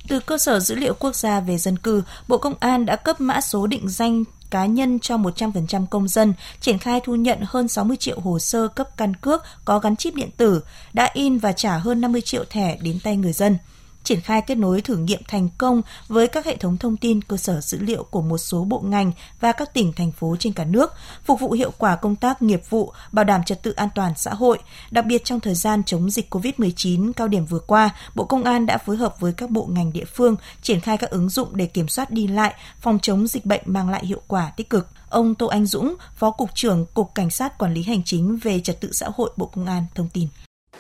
Từ 0.08 0.20
cơ 0.20 0.38
sở 0.38 0.60
dữ 0.60 0.76
liệu 0.76 0.94
quốc 0.94 1.16
gia 1.16 1.40
về 1.40 1.58
dân 1.58 1.78
cư, 1.78 2.04
Bộ 2.28 2.38
Công 2.38 2.54
an 2.60 2.86
đã 2.86 2.96
cấp 2.96 3.22
mã 3.22 3.42
số 3.42 3.68
định 3.68 3.90
danh 3.90 4.24
cá 4.50 4.66
nhân 4.66 5.00
cho 5.00 5.18
100% 5.18 5.86
công 5.86 6.08
dân, 6.08 6.34
triển 6.62 6.78
khai 6.78 7.02
thu 7.04 7.16
nhận 7.16 7.40
hơn 7.46 7.68
60 7.68 7.98
triệu 7.98 8.20
hồ 8.20 8.40
sơ 8.40 8.68
cấp 8.68 8.98
căn 8.98 9.14
cước 9.14 9.44
có 9.66 9.80
gắn 9.80 9.96
chip 9.96 10.16
điện 10.16 10.30
tử, 10.38 10.62
đã 10.94 11.10
in 11.14 11.38
và 11.38 11.52
trả 11.52 11.78
hơn 11.78 12.02
50 12.02 12.22
triệu 12.22 12.44
thẻ 12.50 12.78
đến 12.82 13.00
tay 13.04 13.18
người 13.18 13.34
dân 13.34 13.58
triển 14.04 14.22
khai 14.22 14.42
kết 14.42 14.56
nối 14.56 14.82
thử 14.82 14.98
nghiệm 14.98 15.22
thành 15.28 15.50
công 15.58 15.82
với 16.08 16.28
các 16.28 16.46
hệ 16.46 16.58
thống 16.58 16.78
thông 16.78 16.98
tin 16.98 17.22
cơ 17.22 17.38
sở 17.38 17.62
dữ 17.62 17.80
liệu 17.80 18.04
của 18.04 18.22
một 18.22 18.38
số 18.38 18.64
bộ 18.64 18.80
ngành 18.80 19.12
và 19.40 19.52
các 19.52 19.74
tỉnh 19.74 19.94
thành 19.94 20.12
phố 20.12 20.36
trên 20.40 20.54
cả 20.54 20.66
nước, 20.66 20.94
phục 21.24 21.40
vụ 21.40 21.52
hiệu 21.52 21.72
quả 21.78 21.96
công 21.96 22.16
tác 22.16 22.42
nghiệp 22.42 22.62
vụ, 22.70 22.94
bảo 23.12 23.26
đảm 23.26 23.44
trật 23.44 23.64
tự 23.64 23.72
an 23.72 23.90
toàn 23.96 24.14
xã 24.16 24.34
hội. 24.34 24.60
Đặc 24.92 25.06
biệt 25.06 25.26
trong 25.26 25.40
thời 25.40 25.56
gian 25.56 25.84
chống 25.84 26.10
dịch 26.10 26.36
COVID-19 26.36 27.14
cao 27.14 27.28
điểm 27.28 27.46
vừa 27.46 27.60
qua, 27.60 27.90
Bộ 28.16 28.26
Công 28.26 28.44
an 28.44 28.66
đã 28.66 28.78
phối 28.78 28.98
hợp 28.98 29.20
với 29.20 29.34
các 29.34 29.50
bộ 29.50 29.68
ngành 29.72 29.94
địa 29.94 30.06
phương 30.06 30.36
triển 30.62 30.80
khai 30.80 30.98
các 30.98 31.10
ứng 31.10 31.30
dụng 31.30 31.50
để 31.54 31.66
kiểm 31.66 31.88
soát 31.88 32.12
đi 32.12 32.28
lại, 32.28 32.54
phòng 32.82 33.00
chống 33.02 33.28
dịch 33.28 33.46
bệnh 33.46 33.62
mang 33.66 33.90
lại 33.90 34.06
hiệu 34.06 34.22
quả 34.28 34.52
tích 34.56 34.70
cực. 34.70 34.88
Ông 35.10 35.36
Tô 35.36 35.48
Anh 35.48 35.66
Dũng, 35.66 35.96
Phó 36.16 36.32
Cục 36.32 36.50
trưởng 36.56 36.86
Cục 36.94 37.16
Cảnh 37.16 37.30
sát 37.30 37.58
Quản 37.58 37.74
lý 37.74 37.84
Hành 37.84 38.04
chính 38.04 38.38
về 38.38 38.60
Trật 38.60 38.82
tự 38.82 38.92
xã 38.92 39.08
hội 39.16 39.32
Bộ 39.38 39.46
Công 39.46 39.66
an 39.66 39.86
thông 39.96 40.10
tin. 40.14 40.28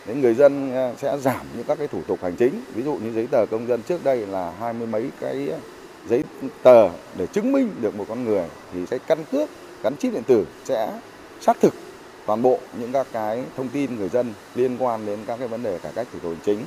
Để 0.06 0.16
người 0.16 0.34
dân 0.34 0.74
ờ, 0.74 0.94
sẽ 0.98 1.18
giảm 1.18 1.46
những 1.56 1.66
các 1.68 1.78
cái 1.78 1.88
thủ 1.88 2.02
tục 2.08 2.20
hành 2.22 2.36
chính, 2.36 2.62
ví 2.76 2.84
dụ 2.84 2.96
như 2.96 3.12
giấy 3.14 3.28
tờ 3.32 3.46
công 3.46 3.68
dân 3.68 3.82
trước 3.82 4.04
đây 4.04 4.26
là 4.28 4.54
hai 4.60 4.74
mươi 4.74 4.88
mấy 4.88 5.10
cái 5.22 5.50
ờ, 5.50 5.60
giấy 6.10 6.24
tờ 6.64 6.90
để 7.18 7.28
chứng 7.28 7.52
minh 7.52 7.72
được 7.82 7.96
một 7.96 8.06
con 8.10 8.24
người 8.24 8.46
thì 8.74 8.86
sẽ 8.86 8.98
căn 9.08 9.24
cước 9.32 9.50
gắn 9.84 9.96
chip 9.98 10.14
điện 10.14 10.24
tử 10.24 10.46
sẽ 10.66 10.92
xác 11.42 11.60
thực 11.60 11.74
toàn 12.26 12.42
bộ 12.42 12.60
những 12.80 12.92
các 12.92 13.08
cái 13.12 13.44
thông 13.58 13.70
tin 13.70 13.96
người 13.96 14.10
dân 14.10 14.34
liên 14.56 14.78
quan 14.80 15.06
đến 15.06 15.20
các 15.28 15.38
cái 15.40 15.48
vấn 15.48 15.64
đề 15.64 15.78
cải 15.84 15.92
cách 15.96 16.08
thủ 16.14 16.20
tục 16.20 16.32
hành 16.32 16.42
chính 16.46 16.66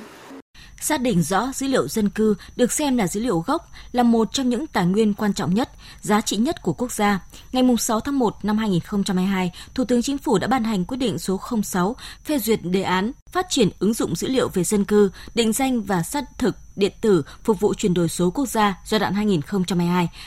xác 0.82 1.00
định 1.00 1.22
rõ 1.22 1.48
dữ 1.54 1.66
liệu 1.66 1.88
dân 1.88 2.08
cư 2.08 2.34
được 2.56 2.72
xem 2.72 2.96
là 2.96 3.08
dữ 3.08 3.20
liệu 3.20 3.38
gốc 3.46 3.70
là 3.92 4.02
một 4.02 4.28
trong 4.32 4.48
những 4.48 4.66
tài 4.66 4.86
nguyên 4.86 5.14
quan 5.14 5.34
trọng 5.34 5.54
nhất, 5.54 5.70
giá 6.00 6.20
trị 6.20 6.36
nhất 6.36 6.62
của 6.62 6.72
quốc 6.72 6.92
gia. 6.92 7.20
Ngày 7.52 7.64
6 7.78 8.00
tháng 8.00 8.18
1 8.18 8.44
năm 8.44 8.58
2022, 8.58 9.50
Thủ 9.74 9.84
tướng 9.84 10.02
Chính 10.02 10.18
phủ 10.18 10.38
đã 10.38 10.46
ban 10.46 10.64
hành 10.64 10.84
quyết 10.84 10.96
định 10.96 11.18
số 11.18 11.40
06 11.62 11.96
phê 12.24 12.38
duyệt 12.38 12.60
đề 12.62 12.82
án 12.82 13.12
phát 13.32 13.46
triển 13.50 13.68
ứng 13.78 13.94
dụng 13.94 14.16
dữ 14.16 14.28
liệu 14.28 14.48
về 14.48 14.64
dân 14.64 14.84
cư, 14.84 15.10
định 15.34 15.52
danh 15.52 15.82
và 15.82 16.02
xác 16.02 16.24
thực 16.38 16.56
điện 16.76 16.92
tử 17.00 17.22
phục 17.44 17.60
vụ 17.60 17.74
chuyển 17.74 17.94
đổi 17.94 18.08
số 18.08 18.30
quốc 18.30 18.48
gia 18.48 18.78
giai 18.84 19.00
đoạn 19.00 19.14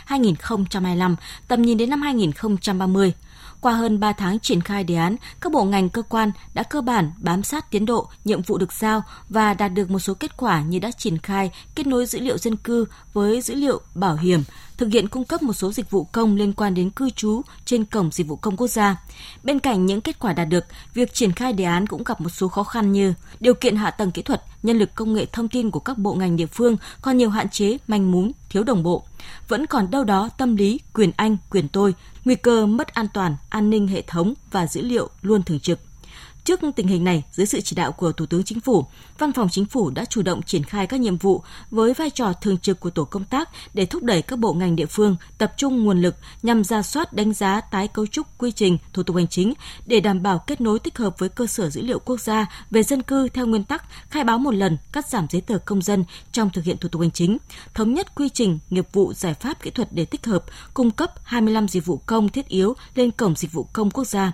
2022-2025, 0.07 1.15
tầm 1.47 1.61
nhìn 1.61 1.77
đến 1.77 1.89
năm 1.89 2.01
2030. 2.01 3.13
Qua 3.65 3.73
hơn 3.73 3.99
3 3.99 4.13
tháng 4.13 4.39
triển 4.39 4.61
khai 4.61 4.83
đề 4.83 4.95
án, 4.95 5.15
các 5.41 5.51
bộ 5.51 5.63
ngành 5.63 5.89
cơ 5.89 6.01
quan 6.01 6.31
đã 6.53 6.63
cơ 6.63 6.81
bản 6.81 7.11
bám 7.17 7.43
sát 7.43 7.71
tiến 7.71 7.85
độ, 7.85 8.09
nhiệm 8.25 8.41
vụ 8.41 8.57
được 8.57 8.73
giao 8.73 9.03
và 9.29 9.53
đạt 9.53 9.73
được 9.73 9.91
một 9.91 9.99
số 9.99 10.13
kết 10.13 10.37
quả 10.37 10.61
như 10.61 10.79
đã 10.79 10.91
triển 10.91 11.17
khai 11.17 11.51
kết 11.75 11.87
nối 11.87 12.05
dữ 12.05 12.19
liệu 12.19 12.37
dân 12.37 12.55
cư 12.55 12.85
với 13.13 13.41
dữ 13.41 13.55
liệu 13.55 13.81
bảo 13.95 14.15
hiểm, 14.15 14.43
thực 14.77 14.89
hiện 14.93 15.07
cung 15.07 15.25
cấp 15.25 15.43
một 15.43 15.53
số 15.53 15.71
dịch 15.71 15.91
vụ 15.91 16.03
công 16.03 16.35
liên 16.35 16.53
quan 16.53 16.73
đến 16.73 16.89
cư 16.89 17.09
trú 17.09 17.41
trên 17.65 17.85
cổng 17.85 18.11
dịch 18.11 18.27
vụ 18.27 18.35
công 18.35 18.57
quốc 18.57 18.67
gia. 18.67 19.01
Bên 19.43 19.59
cạnh 19.59 19.85
những 19.85 20.01
kết 20.01 20.19
quả 20.19 20.33
đạt 20.33 20.49
được, 20.49 20.65
việc 20.93 21.13
triển 21.13 21.31
khai 21.31 21.53
đề 21.53 21.63
án 21.63 21.87
cũng 21.87 22.03
gặp 22.03 22.21
một 22.21 22.29
số 22.29 22.47
khó 22.47 22.63
khăn 22.63 22.91
như 22.91 23.13
điều 23.39 23.53
kiện 23.53 23.75
hạ 23.75 23.91
tầng 23.91 24.11
kỹ 24.11 24.21
thuật, 24.21 24.43
nhân 24.63 24.77
lực 24.77 24.89
công 24.95 25.13
nghệ 25.13 25.25
thông 25.25 25.47
tin 25.47 25.71
của 25.71 25.79
các 25.79 25.97
bộ 25.97 26.13
ngành 26.13 26.35
địa 26.35 26.45
phương 26.45 26.77
còn 27.01 27.17
nhiều 27.17 27.29
hạn 27.29 27.49
chế, 27.49 27.77
manh 27.87 28.11
mún, 28.11 28.31
thiếu 28.49 28.63
đồng 28.63 28.83
bộ. 28.83 29.03
Vẫn 29.47 29.65
còn 29.65 29.91
đâu 29.91 30.03
đó 30.03 30.29
tâm 30.37 30.55
lý 30.55 30.79
quyền 30.93 31.11
anh, 31.15 31.37
quyền 31.49 31.67
tôi, 31.67 31.93
nguy 32.25 32.35
cơ 32.35 32.65
mất 32.65 32.87
an 32.87 33.07
toàn, 33.13 33.35
an 33.49 33.69
ninh 33.69 33.87
hệ 33.87 34.01
thống 34.01 34.33
và 34.51 34.67
dữ 34.67 34.81
liệu 34.81 35.09
luôn 35.21 35.43
thường 35.43 35.59
trực. 35.59 35.79
Trước 36.45 36.59
tình 36.75 36.87
hình 36.87 37.03
này, 37.03 37.23
dưới 37.31 37.45
sự 37.45 37.61
chỉ 37.61 37.75
đạo 37.75 37.91
của 37.91 38.11
Thủ 38.11 38.25
tướng 38.25 38.43
Chính 38.43 38.59
phủ, 38.59 38.85
Văn 39.17 39.33
phòng 39.33 39.49
Chính 39.51 39.65
phủ 39.65 39.89
đã 39.89 40.05
chủ 40.05 40.21
động 40.21 40.41
triển 40.41 40.63
khai 40.63 40.87
các 40.87 40.99
nhiệm 40.99 41.17
vụ 41.17 41.43
với 41.71 41.93
vai 41.93 42.09
trò 42.09 42.33
thường 42.33 42.57
trực 42.57 42.79
của 42.79 42.89
tổ 42.89 43.05
công 43.05 43.23
tác 43.23 43.49
để 43.73 43.85
thúc 43.85 44.03
đẩy 44.03 44.21
các 44.21 44.39
bộ 44.39 44.53
ngành 44.53 44.75
địa 44.75 44.85
phương 44.85 45.15
tập 45.37 45.53
trung 45.57 45.83
nguồn 45.83 46.01
lực 46.01 46.15
nhằm 46.43 46.63
ra 46.63 46.81
soát 46.81 47.13
đánh 47.13 47.33
giá 47.33 47.61
tái 47.61 47.87
cấu 47.87 48.07
trúc 48.07 48.27
quy 48.37 48.51
trình 48.51 48.77
thủ 48.93 49.03
tục 49.03 49.15
hành 49.15 49.27
chính 49.27 49.53
để 49.85 49.99
đảm 49.99 50.23
bảo 50.23 50.39
kết 50.47 50.61
nối 50.61 50.79
tích 50.79 50.97
hợp 50.97 51.19
với 51.19 51.29
cơ 51.29 51.47
sở 51.47 51.69
dữ 51.69 51.81
liệu 51.81 51.99
quốc 51.99 52.21
gia 52.21 52.45
về 52.71 52.83
dân 52.83 53.01
cư 53.01 53.29
theo 53.29 53.45
nguyên 53.45 53.63
tắc 53.63 53.83
khai 54.09 54.23
báo 54.23 54.37
một 54.37 54.53
lần, 54.53 54.77
cắt 54.91 55.09
giảm 55.09 55.27
giấy 55.29 55.41
tờ 55.41 55.57
công 55.57 55.81
dân 55.81 56.05
trong 56.31 56.49
thực 56.49 56.63
hiện 56.63 56.77
thủ 56.77 56.89
tục 56.89 57.01
hành 57.01 57.11
chính, 57.11 57.37
thống 57.73 57.93
nhất 57.93 58.15
quy 58.15 58.29
trình, 58.29 58.59
nghiệp 58.69 58.87
vụ, 58.93 59.13
giải 59.13 59.33
pháp 59.33 59.61
kỹ 59.61 59.69
thuật 59.69 59.87
để 59.91 60.05
tích 60.05 60.25
hợp, 60.25 60.43
cung 60.73 60.91
cấp 60.91 61.13
25 61.23 61.67
dịch 61.67 61.85
vụ 61.85 61.97
công 62.05 62.29
thiết 62.29 62.47
yếu 62.47 62.75
lên 62.95 63.11
cổng 63.11 63.35
dịch 63.35 63.51
vụ 63.51 63.67
công 63.73 63.91
quốc 63.91 64.07
gia. 64.07 64.31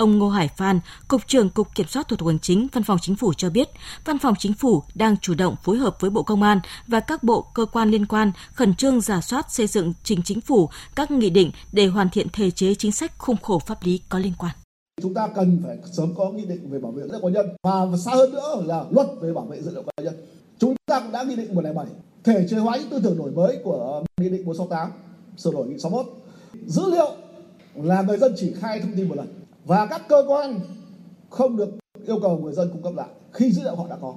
Ông 0.00 0.18
Ngô 0.18 0.28
Hải 0.28 0.48
Phan, 0.56 0.80
Cục 1.08 1.26
trưởng 1.26 1.50
Cục 1.50 1.74
Kiểm 1.74 1.86
soát 1.86 2.08
Thủ 2.08 2.16
tục 2.16 2.28
Hành 2.28 2.38
chính 2.38 2.68
Văn 2.72 2.84
phòng 2.84 2.98
Chính 3.00 3.16
phủ 3.16 3.32
cho 3.34 3.50
biết, 3.50 3.68
Văn 4.04 4.18
phòng 4.18 4.34
Chính 4.38 4.54
phủ 4.54 4.82
đang 4.94 5.16
chủ 5.16 5.34
động 5.34 5.56
phối 5.62 5.76
hợp 5.76 5.96
với 6.00 6.10
Bộ 6.10 6.22
Công 6.22 6.42
an 6.42 6.60
và 6.86 7.00
các 7.00 7.22
bộ 7.22 7.46
cơ 7.54 7.64
quan 7.64 7.90
liên 7.90 8.06
quan 8.06 8.32
khẩn 8.52 8.74
trương 8.74 9.00
giả 9.00 9.20
soát 9.20 9.52
xây 9.52 9.66
dựng 9.66 9.92
trình 10.04 10.22
chính 10.22 10.40
phủ 10.40 10.68
các 10.96 11.10
nghị 11.10 11.30
định 11.30 11.50
để 11.72 11.86
hoàn 11.86 12.10
thiện 12.10 12.26
thể 12.32 12.50
chế 12.50 12.74
chính 12.74 12.92
sách 12.92 13.12
khung 13.18 13.36
khổ 13.36 13.58
pháp 13.58 13.78
lý 13.82 14.00
có 14.08 14.18
liên 14.18 14.32
quan. 14.38 14.52
Chúng 15.02 15.14
ta 15.14 15.28
cần 15.34 15.62
phải 15.66 15.78
sớm 15.92 16.14
có 16.16 16.30
nghị 16.30 16.44
định 16.44 16.70
về 16.70 16.78
bảo 16.78 16.92
vệ 16.92 17.02
dữ 17.02 17.08
liệu 17.12 17.20
cá 17.22 17.28
nhân 17.28 17.46
và 17.62 17.86
xa 18.04 18.10
hơn 18.14 18.32
nữa 18.32 18.62
là 18.64 18.84
luật 18.90 19.06
về 19.20 19.32
bảo 19.32 19.44
vệ 19.44 19.62
dữ 19.62 19.70
liệu 19.70 19.82
cá 19.82 20.02
nhân. 20.02 20.14
Chúng 20.58 20.74
ta 20.86 21.00
cũng 21.00 21.12
đã 21.12 21.22
nghị 21.22 21.36
định 21.36 21.54
107 21.54 21.86
thể 22.24 22.46
chế 22.50 22.56
hóa 22.56 22.78
tư 22.90 23.00
tưởng 23.02 23.18
đổi 23.18 23.30
mới 23.30 23.58
của 23.64 24.04
nghị 24.20 24.28
định 24.28 24.46
168 24.46 24.90
sửa 25.36 25.52
đổi 25.52 25.66
nghị 25.66 25.78
61 25.78 26.06
dữ 26.66 26.82
liệu 26.90 27.12
là 27.74 28.02
người 28.02 28.18
dân 28.18 28.34
chỉ 28.36 28.52
khai 28.60 28.80
thông 28.80 28.92
tin 28.96 29.08
một 29.08 29.14
lần 29.14 29.39
và 29.64 29.86
các 29.86 30.02
cơ 30.08 30.24
quan 30.28 30.60
không 31.30 31.56
được 31.56 31.68
yêu 32.06 32.18
cầu 32.22 32.38
người 32.38 32.52
dân 32.52 32.70
cung 32.72 32.82
cấp 32.82 32.92
lại 32.96 33.08
khi 33.32 33.52
dữ 33.52 33.62
liệu 33.62 33.76
họ 33.76 33.86
đã 33.90 33.96
có. 34.02 34.14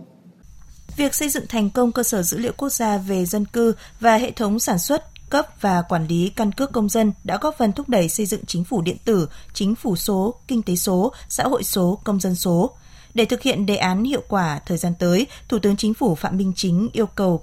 Việc 0.98 1.14
xây 1.14 1.30
dựng 1.30 1.44
thành 1.50 1.70
công 1.70 1.92
cơ 1.92 2.04
sở 2.04 2.22
dữ 2.22 2.38
liệu 2.38 2.52
quốc 2.58 2.70
gia 2.70 2.98
về 2.98 3.26
dân 3.26 3.46
cư 3.46 3.74
và 4.00 4.18
hệ 4.18 4.32
thống 4.32 4.60
sản 4.60 4.80
xuất 4.80 5.04
cấp 5.30 5.48
và 5.62 5.84
quản 5.90 6.08
lý 6.08 6.32
căn 6.36 6.52
cước 6.52 6.72
công 6.72 6.90
dân 6.90 7.14
đã 7.24 7.38
góp 7.42 7.56
phần 7.58 7.72
thúc 7.72 7.90
đẩy 7.90 8.10
xây 8.10 8.26
dựng 8.26 8.46
chính 8.48 8.64
phủ 8.64 8.82
điện 8.82 8.98
tử, 9.06 9.28
chính 9.54 9.76
phủ 9.76 9.96
số, 9.96 10.34
kinh 10.48 10.64
tế 10.64 10.76
số, 10.76 11.12
xã 11.30 11.44
hội 11.44 11.64
số, 11.64 12.00
công 12.04 12.20
dân 12.20 12.36
số. 12.36 12.72
Để 13.14 13.26
thực 13.26 13.42
hiện 13.42 13.66
đề 13.66 13.76
án 13.76 14.04
hiệu 14.04 14.22
quả 14.30 14.60
thời 14.66 14.78
gian 14.78 14.94
tới, 15.00 15.28
Thủ 15.50 15.58
tướng 15.60 15.78
Chính 15.78 15.94
phủ 15.94 16.16
Phạm 16.16 16.38
Minh 16.38 16.54
Chính 16.56 16.90
yêu 16.94 17.06
cầu 17.06 17.42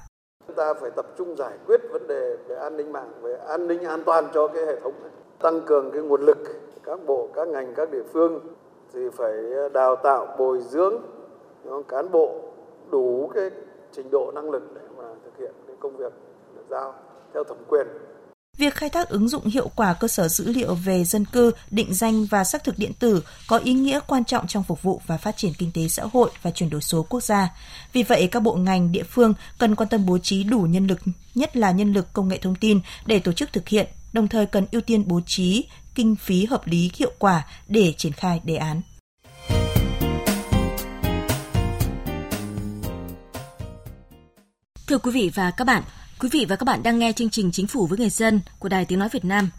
chúng 0.51 0.57
ta 0.57 0.75
phải 0.81 0.91
tập 0.97 1.07
trung 1.19 1.37
giải 1.37 1.53
quyết 1.67 1.81
vấn 1.93 2.07
đề 2.07 2.37
về 2.49 2.57
an 2.57 2.77
ninh 2.77 2.93
mạng, 2.93 3.13
về 3.23 3.37
an 3.49 3.67
ninh 3.69 3.85
an 3.85 4.03
toàn 4.07 4.29
cho 4.35 4.49
cái 4.49 4.63
hệ 4.67 4.81
thống 4.83 4.93
này, 5.03 5.11
tăng 5.43 5.61
cường 5.67 5.91
cái 5.93 6.03
nguồn 6.03 6.21
lực 6.21 6.39
các 6.87 7.01
bộ 7.07 7.29
các 7.35 7.49
ngành 7.49 7.75
các 7.77 7.91
địa 7.91 8.03
phương 8.13 8.41
thì 8.93 9.01
phải 9.17 9.33
ờ, 9.57 9.69
đào 9.69 9.97
tạo 9.97 10.27
bồi 10.39 10.61
dưỡng 10.61 11.03
cán 11.89 12.13
bộ 12.13 12.41
đủ 12.91 13.31
cái 13.35 13.51
trình 13.93 14.11
độ 14.11 14.33
năng 14.35 14.51
lực 14.51 14.63
để 14.75 14.81
mà 14.97 15.05
thực 15.25 15.39
hiện 15.39 15.53
cái 15.67 15.77
công 15.81 15.97
việc 15.97 16.13
được 16.57 16.65
giao 16.71 16.95
theo 17.35 17.45
thẩm 17.45 17.59
quyền 17.69 17.87
Việc 18.59 18.75
khai 18.75 18.91
thác 18.91 19.09
ứng 19.09 19.29
dụng 19.29 19.47
hiệu 19.47 19.71
quả 19.77 19.95
cơ 20.01 20.09
sở 20.09 20.29
dữ 20.29 20.53
liệu 20.53 20.75
về 20.75 21.05
dân 21.05 21.25
cư, 21.25 21.53
định 21.71 21.95
danh 21.95 22.25
và 22.25 22.45
xác 22.45 22.65
thực 22.65 22.79
điện 22.79 22.93
tử 22.99 23.23
có 23.49 23.59
ý 23.59 23.73
nghĩa 23.73 24.01
quan 24.07 24.25
trọng 24.25 24.47
trong 24.47 24.63
phục 24.63 24.83
vụ 24.83 25.01
và 25.07 25.17
phát 25.17 25.37
triển 25.37 25.53
kinh 25.59 25.71
tế 25.75 25.89
xã 25.89 26.03
hội 26.13 26.31
và 26.43 26.51
chuyển 26.51 26.71
đổi 26.71 26.81
số 26.81 27.07
quốc 27.09 27.23
gia. 27.23 27.49
Vì 27.93 28.03
vậy, 28.03 28.29
các 28.33 28.41
bộ 28.41 28.55
ngành 28.55 28.93
địa 28.93 29.03
phương 29.03 29.35
cần 29.59 29.75
quan 29.75 29.89
tâm 29.89 30.07
bố 30.07 30.19
trí 30.19 30.45
đủ 30.45 30.61
nhân 30.61 30.87
lực, 30.87 30.99
nhất 31.35 31.57
là 31.57 31.71
nhân 31.71 31.93
lực 31.93 32.07
công 32.13 32.29
nghệ 32.29 32.39
thông 32.43 32.55
tin 32.55 32.81
để 33.07 33.21
tổ 33.25 33.33
chức 33.33 33.53
thực 33.53 33.69
hiện 33.69 33.87
đồng 34.13 34.29
thời 34.29 34.47
cần 34.47 34.67
ưu 34.73 34.81
tiên 34.81 35.05
bố 35.07 35.21
trí 35.27 35.65
kinh 35.95 36.17
phí 36.17 36.45
hợp 36.45 36.67
lý 36.67 36.91
hiệu 36.97 37.13
quả 37.19 37.47
để 37.69 37.93
triển 37.97 38.13
khai 38.13 38.41
đề 38.45 38.57
án. 38.57 38.81
Thưa 44.87 44.99
quý 44.99 45.11
vị 45.11 45.31
và 45.35 45.51
các 45.51 45.65
bạn, 45.65 45.83
quý 46.21 46.29
vị 46.33 46.47
và 46.49 46.57
các 46.57 46.65
bạn 46.65 46.83
đang 46.83 46.99
nghe 46.99 47.13
chương 47.13 47.31
trình 47.31 47.51
Chính 47.53 47.67
phủ 47.67 47.87
với 47.87 47.99
người 47.99 48.11
dân 48.11 48.41
của 48.59 48.69
Đài 48.69 48.85
Tiếng 48.85 48.99
Nói 48.99 49.09
Việt 49.13 49.25
Nam. 49.25 49.51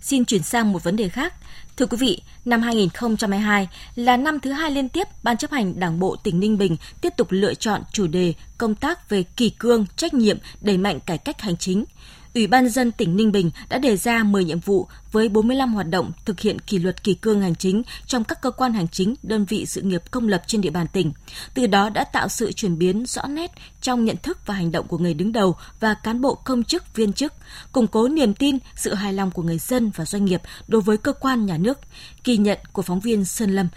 Xin 0.00 0.24
chuyển 0.24 0.42
sang 0.42 0.72
một 0.72 0.84
vấn 0.84 0.96
đề 0.96 1.08
khác. 1.08 1.34
Thưa 1.76 1.86
quý 1.86 1.96
vị, 1.96 2.22
năm 2.44 2.62
2022 2.62 3.68
là 3.94 4.16
năm 4.16 4.40
thứ 4.40 4.52
hai 4.52 4.70
liên 4.70 4.88
tiếp 4.88 5.08
Ban 5.22 5.36
chấp 5.36 5.50
hành 5.50 5.80
Đảng 5.80 5.98
bộ 5.98 6.16
tỉnh 6.16 6.40
Ninh 6.40 6.58
Bình 6.58 6.76
tiếp 7.00 7.12
tục 7.16 7.26
lựa 7.30 7.54
chọn 7.54 7.82
chủ 7.92 8.06
đề 8.06 8.34
công 8.58 8.74
tác 8.74 9.08
về 9.08 9.22
kỳ 9.22 9.50
cương, 9.50 9.86
trách 9.96 10.14
nhiệm, 10.14 10.38
đẩy 10.60 10.78
mạnh 10.78 11.00
cải 11.00 11.18
cách 11.18 11.40
hành 11.40 11.56
chính– 11.56 11.84
Ủy 12.34 12.46
ban 12.46 12.68
dân 12.68 12.92
tỉnh 12.92 13.16
Ninh 13.16 13.32
Bình 13.32 13.50
đã 13.68 13.78
đề 13.78 13.96
ra 13.96 14.22
10 14.22 14.44
nhiệm 14.44 14.60
vụ 14.60 14.86
với 15.12 15.28
45 15.28 15.74
hoạt 15.74 15.88
động 15.88 16.12
thực 16.24 16.40
hiện 16.40 16.58
kỷ 16.58 16.78
luật 16.78 17.04
kỳ 17.04 17.14
cương 17.14 17.40
hành 17.40 17.54
chính 17.54 17.82
trong 18.06 18.24
các 18.24 18.40
cơ 18.42 18.50
quan 18.50 18.72
hành 18.72 18.88
chính, 18.88 19.14
đơn 19.22 19.44
vị 19.44 19.66
sự 19.66 19.82
nghiệp 19.82 20.02
công 20.10 20.28
lập 20.28 20.42
trên 20.46 20.60
địa 20.60 20.70
bàn 20.70 20.86
tỉnh. 20.92 21.12
Từ 21.54 21.66
đó 21.66 21.88
đã 21.88 22.04
tạo 22.04 22.28
sự 22.28 22.52
chuyển 22.52 22.78
biến 22.78 23.06
rõ 23.06 23.26
nét 23.26 23.50
trong 23.80 24.04
nhận 24.04 24.16
thức 24.16 24.46
và 24.46 24.54
hành 24.54 24.72
động 24.72 24.86
của 24.86 24.98
người 24.98 25.14
đứng 25.14 25.32
đầu 25.32 25.56
và 25.80 25.94
cán 25.94 26.20
bộ 26.20 26.34
công 26.34 26.64
chức 26.64 26.94
viên 26.94 27.12
chức, 27.12 27.32
củng 27.72 27.86
cố 27.86 28.08
niềm 28.08 28.34
tin, 28.34 28.58
sự 28.76 28.94
hài 28.94 29.12
lòng 29.12 29.30
của 29.30 29.42
người 29.42 29.58
dân 29.58 29.90
và 29.96 30.04
doanh 30.04 30.24
nghiệp 30.24 30.42
đối 30.68 30.80
với 30.80 30.96
cơ 30.96 31.12
quan 31.12 31.46
nhà 31.46 31.58
nước. 31.58 31.78
Kỳ 32.24 32.36
nhận 32.36 32.58
của 32.72 32.82
phóng 32.82 33.00
viên 33.00 33.24
Sơn 33.24 33.50
Lâm 33.50 33.68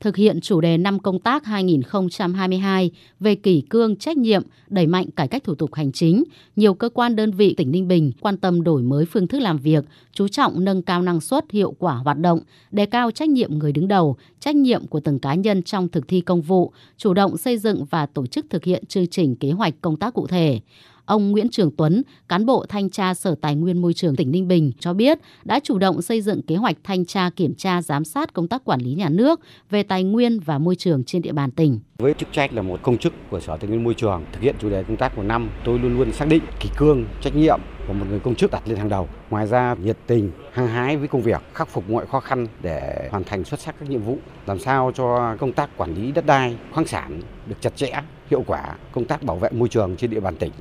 thực 0.00 0.16
hiện 0.16 0.40
chủ 0.40 0.60
đề 0.60 0.78
năm 0.78 0.98
công 0.98 1.20
tác 1.20 1.44
2022 1.44 2.90
về 3.20 3.34
kỷ 3.34 3.60
cương 3.60 3.96
trách 3.96 4.16
nhiệm, 4.16 4.42
đẩy 4.68 4.86
mạnh 4.86 5.10
cải 5.10 5.28
cách 5.28 5.44
thủ 5.44 5.54
tục 5.54 5.74
hành 5.74 5.92
chính, 5.92 6.24
nhiều 6.56 6.74
cơ 6.74 6.88
quan 6.88 7.16
đơn 7.16 7.30
vị 7.30 7.54
tỉnh 7.56 7.70
Ninh 7.70 7.88
Bình 7.88 8.12
quan 8.20 8.36
tâm 8.36 8.62
đổi 8.62 8.82
mới 8.82 9.04
phương 9.04 9.26
thức 9.26 9.38
làm 9.38 9.58
việc, 9.58 9.84
chú 10.12 10.28
trọng 10.28 10.64
nâng 10.64 10.82
cao 10.82 11.02
năng 11.02 11.20
suất, 11.20 11.50
hiệu 11.50 11.74
quả 11.78 11.94
hoạt 11.94 12.18
động, 12.18 12.40
đề 12.70 12.86
cao 12.86 13.10
trách 13.10 13.28
nhiệm 13.28 13.58
người 13.58 13.72
đứng 13.72 13.88
đầu, 13.88 14.16
trách 14.40 14.56
nhiệm 14.56 14.86
của 14.86 15.00
từng 15.00 15.18
cá 15.18 15.34
nhân 15.34 15.62
trong 15.62 15.88
thực 15.88 16.08
thi 16.08 16.20
công 16.20 16.42
vụ, 16.42 16.72
chủ 16.96 17.14
động 17.14 17.36
xây 17.36 17.58
dựng 17.58 17.84
và 17.90 18.06
tổ 18.06 18.26
chức 18.26 18.46
thực 18.50 18.64
hiện 18.64 18.86
chương 18.86 19.06
trình 19.06 19.36
kế 19.36 19.50
hoạch 19.50 19.74
công 19.80 19.96
tác 19.96 20.14
cụ 20.14 20.26
thể. 20.26 20.60
Ông 21.06 21.30
Nguyễn 21.30 21.48
Trường 21.50 21.70
Tuấn, 21.76 22.02
cán 22.28 22.46
bộ 22.46 22.64
thanh 22.68 22.90
tra 22.90 23.14
Sở 23.14 23.34
Tài 23.40 23.54
nguyên 23.54 23.82
Môi 23.82 23.94
trường 23.94 24.16
tỉnh 24.16 24.30
Ninh 24.30 24.48
Bình 24.48 24.72
cho 24.78 24.94
biết 24.94 25.18
đã 25.44 25.60
chủ 25.60 25.78
động 25.78 26.02
xây 26.02 26.20
dựng 26.20 26.42
kế 26.42 26.56
hoạch 26.56 26.76
thanh 26.84 27.04
tra 27.04 27.30
kiểm 27.36 27.54
tra 27.54 27.82
giám 27.82 28.04
sát 28.04 28.32
công 28.32 28.48
tác 28.48 28.64
quản 28.64 28.80
lý 28.80 28.94
nhà 28.94 29.08
nước 29.08 29.40
về 29.70 29.82
tài 29.82 30.04
nguyên 30.04 30.40
và 30.40 30.58
môi 30.58 30.76
trường 30.76 31.04
trên 31.04 31.22
địa 31.22 31.32
bàn 31.32 31.50
tỉnh. 31.50 31.80
Với 31.98 32.14
chức 32.14 32.28
trách 32.32 32.52
là 32.52 32.62
một 32.62 32.80
công 32.82 32.98
chức 32.98 33.12
của 33.30 33.40
Sở 33.40 33.56
Tài 33.56 33.68
nguyên 33.68 33.84
Môi 33.84 33.94
trường 33.94 34.24
thực 34.32 34.40
hiện 34.40 34.54
chủ 34.60 34.70
đề 34.70 34.82
công 34.82 34.96
tác 34.96 35.16
của 35.16 35.22
năm, 35.22 35.50
tôi 35.64 35.78
luôn 35.78 35.98
luôn 35.98 36.12
xác 36.12 36.28
định 36.28 36.42
kỷ 36.60 36.68
cương, 36.76 37.06
trách 37.20 37.36
nhiệm 37.36 37.60
của 37.86 37.92
một 37.92 38.06
người 38.08 38.20
công 38.20 38.34
chức 38.34 38.50
đặt 38.50 38.62
lên 38.68 38.78
hàng 38.78 38.88
đầu. 38.88 39.08
Ngoài 39.30 39.46
ra 39.46 39.76
nhiệt 39.82 39.96
tình, 40.06 40.30
hăng 40.52 40.68
hái 40.68 40.96
với 40.96 41.08
công 41.08 41.22
việc, 41.22 41.42
khắc 41.54 41.68
phục 41.68 41.90
mọi 41.90 42.06
khó 42.06 42.20
khăn 42.20 42.46
để 42.62 43.08
hoàn 43.10 43.24
thành 43.24 43.44
xuất 43.44 43.60
sắc 43.60 43.74
các 43.80 43.90
nhiệm 43.90 44.02
vụ, 44.02 44.18
làm 44.46 44.58
sao 44.58 44.92
cho 44.94 45.36
công 45.36 45.52
tác 45.52 45.76
quản 45.76 45.94
lý 45.94 46.12
đất 46.12 46.26
đai, 46.26 46.56
khoáng 46.72 46.86
sản 46.86 47.20
được 47.46 47.56
chặt 47.60 47.76
chẽ, 47.76 47.92
hiệu 48.30 48.44
quả, 48.46 48.76
công 48.92 49.04
tác 49.04 49.22
bảo 49.22 49.36
vệ 49.36 49.50
môi 49.50 49.68
trường 49.68 49.96
trên 49.96 50.10
địa 50.10 50.20
bàn 50.20 50.36
tỉnh 50.36 50.52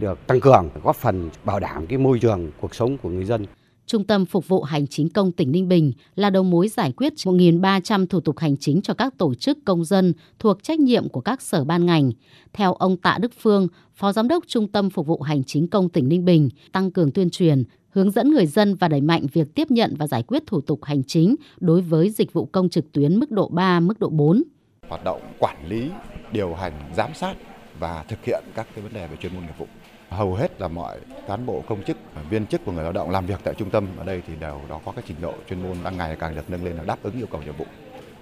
được 0.00 0.26
tăng 0.26 0.40
cường, 0.40 0.68
góp 0.82 0.96
phần 0.96 1.30
bảo 1.44 1.60
đảm 1.60 1.86
cái 1.86 1.98
môi 1.98 2.18
trường 2.18 2.50
cuộc 2.60 2.74
sống 2.74 2.98
của 2.98 3.08
người 3.08 3.24
dân. 3.24 3.46
Trung 3.86 4.04
tâm 4.04 4.26
Phục 4.26 4.48
vụ 4.48 4.62
Hành 4.62 4.86
chính 4.86 5.08
công 5.08 5.32
tỉnh 5.32 5.52
Ninh 5.52 5.68
Bình 5.68 5.92
là 6.14 6.30
đầu 6.30 6.42
mối 6.42 6.68
giải 6.68 6.92
quyết 6.92 7.12
1.300 7.12 8.06
thủ 8.06 8.20
tục 8.20 8.38
hành 8.38 8.56
chính 8.56 8.82
cho 8.82 8.94
các 8.94 9.18
tổ 9.18 9.34
chức 9.34 9.58
công 9.64 9.84
dân 9.84 10.12
thuộc 10.38 10.62
trách 10.62 10.80
nhiệm 10.80 11.08
của 11.08 11.20
các 11.20 11.42
sở 11.42 11.64
ban 11.64 11.86
ngành. 11.86 12.10
Theo 12.52 12.74
ông 12.74 12.96
Tạ 12.96 13.18
Đức 13.20 13.32
Phương, 13.40 13.68
Phó 13.94 14.12
Giám 14.12 14.28
đốc 14.28 14.44
Trung 14.46 14.68
tâm 14.68 14.90
Phục 14.90 15.06
vụ 15.06 15.20
Hành 15.20 15.44
chính 15.44 15.68
công 15.68 15.88
tỉnh 15.88 16.08
Ninh 16.08 16.24
Bình, 16.24 16.48
tăng 16.72 16.90
cường 16.90 17.10
tuyên 17.10 17.30
truyền, 17.30 17.64
hướng 17.90 18.10
dẫn 18.10 18.30
người 18.30 18.46
dân 18.46 18.74
và 18.74 18.88
đẩy 18.88 19.00
mạnh 19.00 19.26
việc 19.32 19.54
tiếp 19.54 19.70
nhận 19.70 19.94
và 19.98 20.06
giải 20.06 20.22
quyết 20.22 20.42
thủ 20.46 20.60
tục 20.60 20.84
hành 20.84 21.04
chính 21.04 21.34
đối 21.60 21.80
với 21.80 22.10
dịch 22.10 22.32
vụ 22.32 22.46
công 22.46 22.68
trực 22.68 22.92
tuyến 22.92 23.18
mức 23.18 23.30
độ 23.30 23.48
3, 23.48 23.80
mức 23.80 24.00
độ 24.00 24.08
4. 24.08 24.42
Hoạt 24.88 25.04
động 25.04 25.20
quản 25.38 25.68
lý, 25.68 25.90
điều 26.32 26.54
hành, 26.54 26.72
giám 26.96 27.14
sát 27.14 27.34
và 27.78 28.04
thực 28.08 28.24
hiện 28.24 28.44
các 28.54 28.66
cái 28.74 28.84
vấn 28.84 28.92
đề 28.92 29.06
về 29.06 29.16
chuyên 29.20 29.34
môn 29.34 29.42
nghiệp 29.42 29.58
vụ 29.58 29.66
hầu 30.10 30.34
hết 30.34 30.60
là 30.60 30.68
mọi 30.68 30.98
cán 31.28 31.46
bộ, 31.46 31.62
công 31.68 31.82
chức 31.82 31.96
à, 32.14 32.22
viên 32.30 32.46
chức 32.46 32.64
của 32.64 32.72
người 32.72 32.82
lao 32.82 32.92
động 32.92 33.10
làm 33.10 33.26
việc 33.26 33.40
tại 33.44 33.54
trung 33.54 33.70
tâm 33.70 33.86
ở 33.98 34.04
đây 34.04 34.22
thì 34.26 34.32
đều 34.40 34.60
đó 34.68 34.80
có 34.84 34.92
cái 34.92 35.04
trình 35.08 35.16
độ 35.20 35.34
chuyên 35.48 35.62
môn 35.62 35.76
đang 35.84 35.96
ngày 35.96 36.16
càng 36.20 36.34
được 36.34 36.50
nâng 36.50 36.64
lên, 36.64 36.76
là 36.76 36.82
đáp 36.84 36.98
ứng 37.02 37.16
yêu 37.16 37.26
cầu 37.30 37.42
nhiệm 37.42 37.56
vụ. 37.56 37.66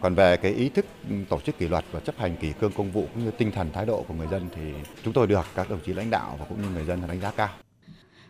Còn 0.01 0.15
về 0.15 0.37
cái 0.37 0.53
ý 0.53 0.69
thức 0.69 0.87
ừ, 1.11 1.17
tổ 1.29 1.41
chức 1.41 1.59
kỷ 1.59 1.69
luật 1.69 1.85
và 1.93 2.01
chấp 2.01 2.19
hành 2.19 2.37
kỷ 2.37 2.53
cương 2.53 2.73
công 2.73 2.91
vụ 2.91 3.07
cũng 3.15 3.25
như 3.25 3.31
tinh 3.31 3.51
thần 3.53 3.71
thái 3.73 3.87
độ 3.87 4.05
của 4.09 4.15
người 4.15 4.27
dân 4.27 4.49
thì 4.57 4.63
chúng 5.05 5.13
tôi 5.13 5.27
được 5.27 5.47
các 5.55 5.71
đồng 5.71 5.81
chí 5.87 5.93
lãnh 5.93 6.11
đạo 6.11 6.37
và 6.39 6.45
cũng 6.49 6.63
như 6.63 6.69
người 6.69 6.85
dân 6.85 7.03
đánh 7.09 7.21
giá 7.21 7.31
cao 7.31 7.49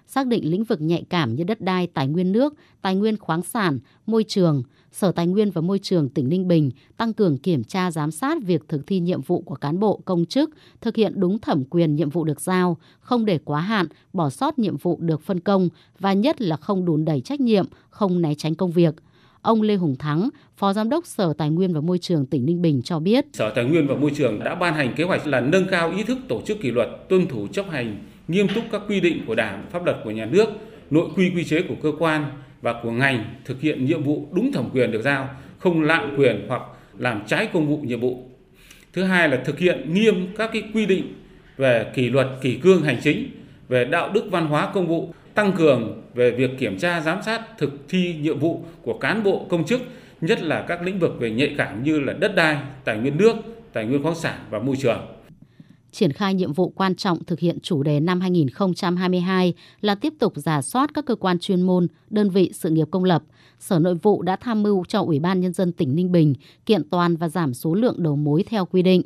xác 0.09 0.27
định 0.27 0.51
lĩnh 0.51 0.65
vực 0.65 0.81
nhạy 0.81 1.05
cảm 1.11 1.35
như 1.35 1.45
đất 1.45 1.61
đai, 1.61 1.87
tài 1.87 2.09
nguyên 2.09 2.33
nước, 2.33 2.55
tài 2.83 2.97
nguyên 2.97 3.17
khoáng 3.17 3.43
sản, 3.43 3.79
môi 4.07 4.25
trường, 4.25 4.63
Sở 4.93 5.13
Tài 5.13 5.27
nguyên 5.27 5.51
và 5.51 5.61
Môi 5.61 5.79
trường 5.79 6.09
tỉnh 6.09 6.29
Ninh 6.29 6.49
Bình 6.49 6.71
tăng 6.97 7.13
cường 7.13 7.39
kiểm 7.39 7.65
tra 7.65 7.91
giám 7.91 8.11
sát 8.11 8.39
việc 8.43 8.69
thực 8.69 8.87
thi 8.87 9.01
nhiệm 9.01 9.21
vụ 9.21 9.41
của 9.41 9.55
cán 9.55 9.81
bộ 9.81 10.01
công 10.05 10.27
chức, 10.27 10.51
thực 10.81 10.97
hiện 10.97 11.13
đúng 11.17 11.39
thẩm 11.39 11.65
quyền 11.65 11.97
nhiệm 11.97 12.11
vụ 12.11 12.25
được 12.25 12.41
giao, 12.41 12.77
không 13.01 13.25
để 13.25 13.39
quá 13.45 13.61
hạn, 13.61 13.87
bỏ 14.13 14.31
sót 14.31 14.59
nhiệm 14.59 14.77
vụ 14.77 14.99
được 15.01 15.23
phân 15.23 15.41
công 15.41 15.69
và 15.99 16.13
nhất 16.13 16.41
là 16.41 16.57
không 16.57 16.85
đùn 16.85 17.05
đẩy 17.05 17.21
trách 17.21 17.41
nhiệm, 17.41 17.67
không 17.91 18.23
né 18.23 18.35
tránh 18.35 18.55
công 18.55 18.73
việc. 18.73 18.95
Ông 19.43 19.63
Lê 19.63 19.75
Hùng 19.77 19.97
Thắng, 19.99 20.29
Phó 20.57 20.73
Giám 20.73 20.89
đốc 20.89 21.07
Sở 21.07 21.33
Tài 21.33 21.51
nguyên 21.51 21.75
và 21.75 21.81
Môi 21.81 21.99
trường 21.99 22.27
tỉnh 22.27 22.47
Ninh 22.47 22.63
Bình 22.63 22.83
cho 22.83 22.99
biết. 22.99 23.27
Sở 23.33 23.53
Tài 23.55 23.65
nguyên 23.65 23.87
và 23.87 23.95
Môi 23.95 24.11
trường 24.17 24.39
đã 24.39 24.55
ban 24.55 24.75
hành 24.75 24.95
kế 24.97 25.05
hoạch 25.05 25.27
là 25.27 25.41
nâng 25.41 25.67
cao 25.71 25.93
ý 25.97 26.03
thức 26.03 26.19
tổ 26.29 26.43
chức 26.47 26.61
kỷ 26.61 26.71
luật, 26.71 26.89
tuân 27.09 27.27
thủ 27.27 27.47
chấp 27.53 27.67
hành 27.71 28.05
nghiêm 28.29 28.49
túc 28.49 28.65
các 28.73 28.83
quy 28.89 29.01
định 29.01 29.23
của 29.27 29.35
Đảng, 29.35 29.65
pháp 29.71 29.85
luật 29.85 29.97
của 30.05 30.11
nhà 30.11 30.27
nước, 30.27 30.49
nội 30.91 31.09
quy 31.17 31.31
quy 31.31 31.45
chế 31.45 31.63
của 31.63 31.75
cơ 31.83 31.93
quan 31.99 32.25
và 32.63 32.75
của 32.83 32.91
ngành 32.91 33.25
thực 33.45 33.61
hiện 33.61 33.85
nhiệm 33.85 34.03
vụ 34.03 34.29
đúng 34.33 34.53
thẩm 34.53 34.71
quyền 34.73 34.93
được 34.93 35.03
giao, 35.03 35.29
không 35.59 35.83
lạm 35.83 36.17
quyền 36.17 36.45
hoặc 36.49 36.63
làm 36.99 37.23
trái 37.27 37.49
công 37.53 37.69
vụ 37.69 37.77
nhiệm 37.77 38.01
vụ. 38.01 38.31
Thứ 38.93 39.03
hai 39.03 39.29
là 39.29 39.37
thực 39.45 39.59
hiện 39.59 39.95
nghiêm 39.95 40.27
các 40.37 40.51
cái 40.53 40.63
quy 40.75 40.87
định 40.87 41.15
về 41.57 41.87
kỷ 41.95 42.11
luật 42.11 42.27
kỷ 42.43 42.55
cương 42.55 42.83
hành 42.83 42.99
chính, 43.03 43.31
về 43.69 43.85
đạo 43.85 44.11
đức 44.15 44.25
văn 44.31 44.47
hóa 44.47 44.71
công 44.75 44.87
vụ, 44.87 45.15
tăng 45.35 45.53
cường 45.53 46.03
về 46.15 46.31
việc 46.31 46.51
kiểm 46.59 46.79
tra 46.79 47.01
giám 47.01 47.23
sát 47.23 47.59
thực 47.59 47.71
thi 47.89 48.15
nhiệm 48.21 48.39
vụ 48.39 48.65
của 48.83 48.99
cán 48.99 49.23
bộ 49.23 49.47
công 49.49 49.67
chức, 49.67 49.81
nhất 50.21 50.43
là 50.43 50.65
các 50.69 50.83
lĩnh 50.83 50.99
vực 50.99 51.17
về 51.21 51.31
nhạy 51.31 51.55
cảm 51.59 51.85
như 51.85 52.01
là 52.01 52.13
đất 52.13 52.35
đai, 52.35 52.57
tài 52.85 52.99
nguyên 52.99 53.17
nước, 53.17 53.37
tài 53.73 53.85
nguyên 53.85 54.03
khoáng 54.03 54.15
sản 54.15 54.39
và 54.51 54.59
môi 54.59 54.77
trường 54.77 55.01
triển 55.93 56.13
khai 56.13 56.35
nhiệm 56.35 56.53
vụ 56.53 56.69
quan 56.69 56.95
trọng 56.95 57.25
thực 57.25 57.41
hiện 57.41 57.59
chủ 57.63 57.83
đề 57.83 58.01
năm 58.01 58.21
2022 58.21 59.55
là 59.81 59.95
tiếp 59.95 60.15
tục 60.19 60.33
giả 60.37 60.63
soát 60.63 60.91
các 60.95 61.07
cơ 61.07 61.15
quan 61.15 61.39
chuyên 61.39 61.63
môn, 61.63 61.87
đơn 62.11 62.31
vị 62.31 62.51
sự 62.55 62.71
nghiệp 62.71 62.89
công 62.91 63.05
lập. 63.05 63.23
Sở 63.59 63.79
Nội 63.79 63.95
vụ 63.95 64.23
đã 64.23 64.37
tham 64.37 64.63
mưu 64.63 64.85
cho 64.89 65.01
Ủy 65.01 65.19
ban 65.19 65.41
Nhân 65.41 65.53
dân 65.53 65.73
tỉnh 65.73 65.97
Ninh 65.97 66.13
Bình 66.13 66.35
kiện 66.67 66.89
toàn 66.91 67.17
và 67.17 67.29
giảm 67.29 67.55
số 67.55 67.75
lượng 67.75 68.03
đầu 68.03 68.17
mối 68.17 68.45
theo 68.49 68.65
quy 68.65 68.83
định. 68.83 69.03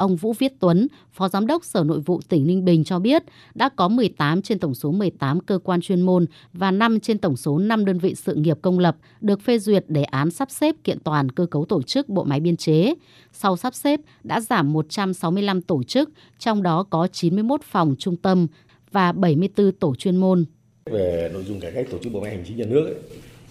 Ông 0.00 0.16
Vũ 0.16 0.32
Viết 0.32 0.52
Tuấn, 0.60 0.88
Phó 1.12 1.28
Giám 1.28 1.46
đốc 1.46 1.64
Sở 1.64 1.84
Nội 1.84 2.00
vụ 2.00 2.20
tỉnh 2.28 2.46
Ninh 2.46 2.64
Bình 2.64 2.84
cho 2.84 2.98
biết 2.98 3.22
đã 3.54 3.68
có 3.68 3.88
18 3.88 4.42
trên 4.42 4.58
tổng 4.58 4.74
số 4.74 4.90
18 4.92 5.40
cơ 5.40 5.58
quan 5.58 5.80
chuyên 5.80 6.00
môn 6.00 6.26
và 6.52 6.70
5 6.70 7.00
trên 7.00 7.18
tổng 7.18 7.36
số 7.36 7.58
5 7.58 7.84
đơn 7.84 7.98
vị 7.98 8.14
sự 8.14 8.34
nghiệp 8.34 8.58
công 8.62 8.78
lập 8.78 8.96
được 9.20 9.40
phê 9.40 9.58
duyệt 9.58 9.84
đề 9.88 10.02
án 10.02 10.30
sắp 10.30 10.50
xếp 10.50 10.76
kiện 10.84 10.98
toàn 11.00 11.30
cơ 11.30 11.46
cấu 11.46 11.64
tổ 11.64 11.82
chức 11.82 12.08
bộ 12.08 12.24
máy 12.24 12.40
biên 12.40 12.56
chế. 12.56 12.94
Sau 13.32 13.56
sắp 13.56 13.74
xếp 13.74 14.00
đã 14.24 14.40
giảm 14.40 14.72
165 14.72 15.62
tổ 15.62 15.82
chức, 15.82 16.10
trong 16.38 16.62
đó 16.62 16.82
có 16.90 17.08
91 17.12 17.62
phòng 17.62 17.94
trung 17.98 18.16
tâm 18.16 18.46
và 18.92 19.12
74 19.12 19.72
tổ 19.72 19.94
chuyên 19.94 20.16
môn. 20.16 20.44
Về 20.84 21.30
nội 21.32 21.44
dung 21.48 21.60
cải 21.60 21.72
cách 21.72 21.86
tổ 21.90 21.98
chức 21.98 22.12
bộ 22.12 22.20
máy 22.20 22.30
hành 22.30 22.44
chính 22.48 22.56
nhà 22.56 22.66
nước 22.68 22.84
ấy, 22.84 22.94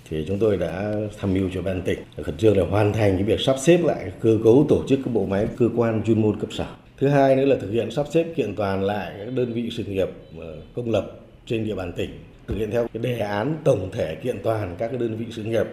thì 0.09 0.25
chúng 0.27 0.39
tôi 0.39 0.57
đã 0.57 0.93
tham 1.19 1.33
mưu 1.33 1.49
cho 1.53 1.61
ban 1.61 1.81
tỉnh 1.81 1.99
khẩn 2.23 2.37
trương 2.37 2.57
là 2.57 2.65
hoàn 2.65 2.93
thành 2.93 3.15
cái 3.15 3.23
việc 3.23 3.39
sắp 3.39 3.55
xếp 3.59 3.77
lại 3.83 4.11
cơ 4.21 4.37
cấu 4.43 4.65
tổ 4.69 4.83
chức 4.87 4.99
các 5.05 5.13
bộ 5.13 5.25
máy 5.25 5.47
cơ 5.57 5.69
quan 5.75 6.03
chuyên 6.03 6.21
môn 6.21 6.39
cấp 6.39 6.53
sở. 6.53 6.65
Thứ 6.97 7.07
hai 7.07 7.35
nữa 7.35 7.45
là 7.45 7.55
thực 7.61 7.71
hiện 7.71 7.91
sắp 7.91 8.05
xếp 8.11 8.25
kiện 8.35 8.55
toàn 8.55 8.83
lại 8.83 9.13
các 9.17 9.33
đơn 9.33 9.53
vị 9.53 9.69
sự 9.71 9.83
nghiệp 9.83 10.09
ờ, 10.39 10.55
công 10.73 10.91
lập 10.91 11.11
trên 11.45 11.65
địa 11.65 11.75
bàn 11.75 11.93
tỉnh, 11.93 12.09
thực 12.47 12.55
hiện 12.57 12.71
theo 12.71 12.87
cái 12.93 13.03
đề 13.03 13.19
án 13.19 13.57
tổng 13.63 13.89
thể 13.91 14.15
kiện 14.15 14.37
toàn 14.43 14.75
các 14.77 14.99
đơn 14.99 15.15
vị 15.15 15.25
sự 15.31 15.43
nghiệp 15.43 15.65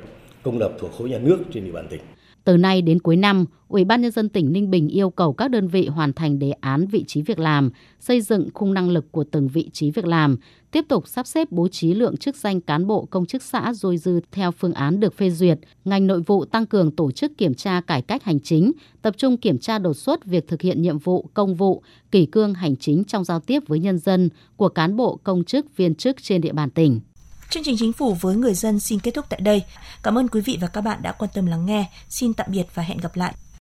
công 0.43 0.59
lập 0.59 0.73
thuộc 0.79 0.93
khối 0.93 1.09
nhà 1.09 1.19
nước 1.19 1.39
trên 1.53 1.65
địa 1.65 1.73
bàn 1.73 1.89
tỉnh. 1.91 2.01
Từ 2.47 2.57
nay 2.57 2.83
đến 2.83 3.01
cuối 3.01 3.17
năm, 3.17 3.45
Ủy 3.69 3.85
ban 3.85 4.01
nhân 4.01 4.11
dân 4.11 4.29
tỉnh 4.29 4.53
Ninh 4.53 4.71
Bình 4.71 4.89
yêu 4.89 5.11
cầu 5.11 5.33
các 5.33 5.51
đơn 5.51 5.69
vị 5.69 5.87
hoàn 5.87 6.13
thành 6.13 6.39
đề 6.39 6.51
án 6.51 6.87
vị 6.87 7.05
trí 7.07 7.23
việc 7.23 7.39
làm, 7.39 7.71
xây 8.01 8.21
dựng 8.21 8.49
khung 8.55 8.75
năng 8.75 8.91
lực 8.91 9.13
của 9.13 9.25
từng 9.25 9.49
vị 9.49 9.71
trí 9.73 9.91
việc 9.91 10.07
làm, 10.07 10.37
tiếp 10.71 10.85
tục 10.89 11.09
sắp 11.09 11.27
xếp 11.27 11.49
bố 11.51 11.69
trí 11.69 11.95
lượng 11.95 12.17
chức 12.17 12.37
danh 12.37 12.61
cán 12.61 12.87
bộ 12.87 13.05
công 13.05 13.27
chức 13.27 13.43
xã 13.43 13.73
dôi 13.73 13.97
dư 13.97 14.21
theo 14.33 14.51
phương 14.51 14.73
án 14.73 15.01
được 15.01 15.15
phê 15.15 15.31
duyệt. 15.31 15.59
Ngành 15.85 16.07
nội 16.07 16.21
vụ 16.21 16.45
tăng 16.45 16.67
cường 16.67 16.91
tổ 16.91 17.11
chức 17.11 17.39
kiểm 17.39 17.55
tra 17.55 17.81
cải 17.81 18.03
cách 18.03 18.25
hành 18.25 18.41
chính, 18.41 18.73
tập 19.03 19.15
trung 19.17 19.37
kiểm 19.37 19.59
tra 19.59 19.79
đột 19.79 19.95
xuất 19.95 20.25
việc 20.25 20.49
thực 20.49 20.63
hiện 20.63 20.83
nhiệm 20.83 20.99
vụ 20.99 21.31
công 21.35 21.55
vụ, 21.55 21.83
kỷ 22.11 22.27
cương 22.27 22.55
hành 22.55 22.77
chính 22.77 23.05
trong 23.05 23.25
giao 23.25 23.41
tiếp 23.41 23.63
với 23.67 23.79
nhân 23.79 23.99
dân 23.99 24.29
của 24.57 24.69
cán 24.69 24.97
bộ 24.97 25.17
công 25.25 25.45
chức 25.45 25.77
viên 25.77 25.95
chức 25.95 26.23
trên 26.23 26.41
địa 26.41 26.53
bàn 26.53 26.71
tỉnh. 26.71 27.01
Chương 27.51 27.63
trình 27.65 27.77
chính 27.79 27.93
phủ 27.93 28.15
với 28.15 28.37
người 28.37 28.55
dân 28.55 28.81
xin 28.81 29.01
kết 29.01 29.11
thúc 29.11 29.25
tại 29.29 29.41
đây. 29.41 29.65
Cảm 30.03 30.19
ơn 30.19 30.29
quý 30.29 30.41
vị 30.41 30.59
và 30.61 30.69
các 30.69 30.81
bạn 30.81 31.03
đã 31.03 31.13
quan 31.13 31.31
tâm 31.35 31.47
lắng 31.47 31.67
nghe. 31.67 31.91
Xin 32.09 32.35
tạm 32.35 32.47
biệt 32.51 32.67
và 32.75 32.83
hẹn 32.83 32.99
gặp 32.99 33.17
lại. 33.17 33.35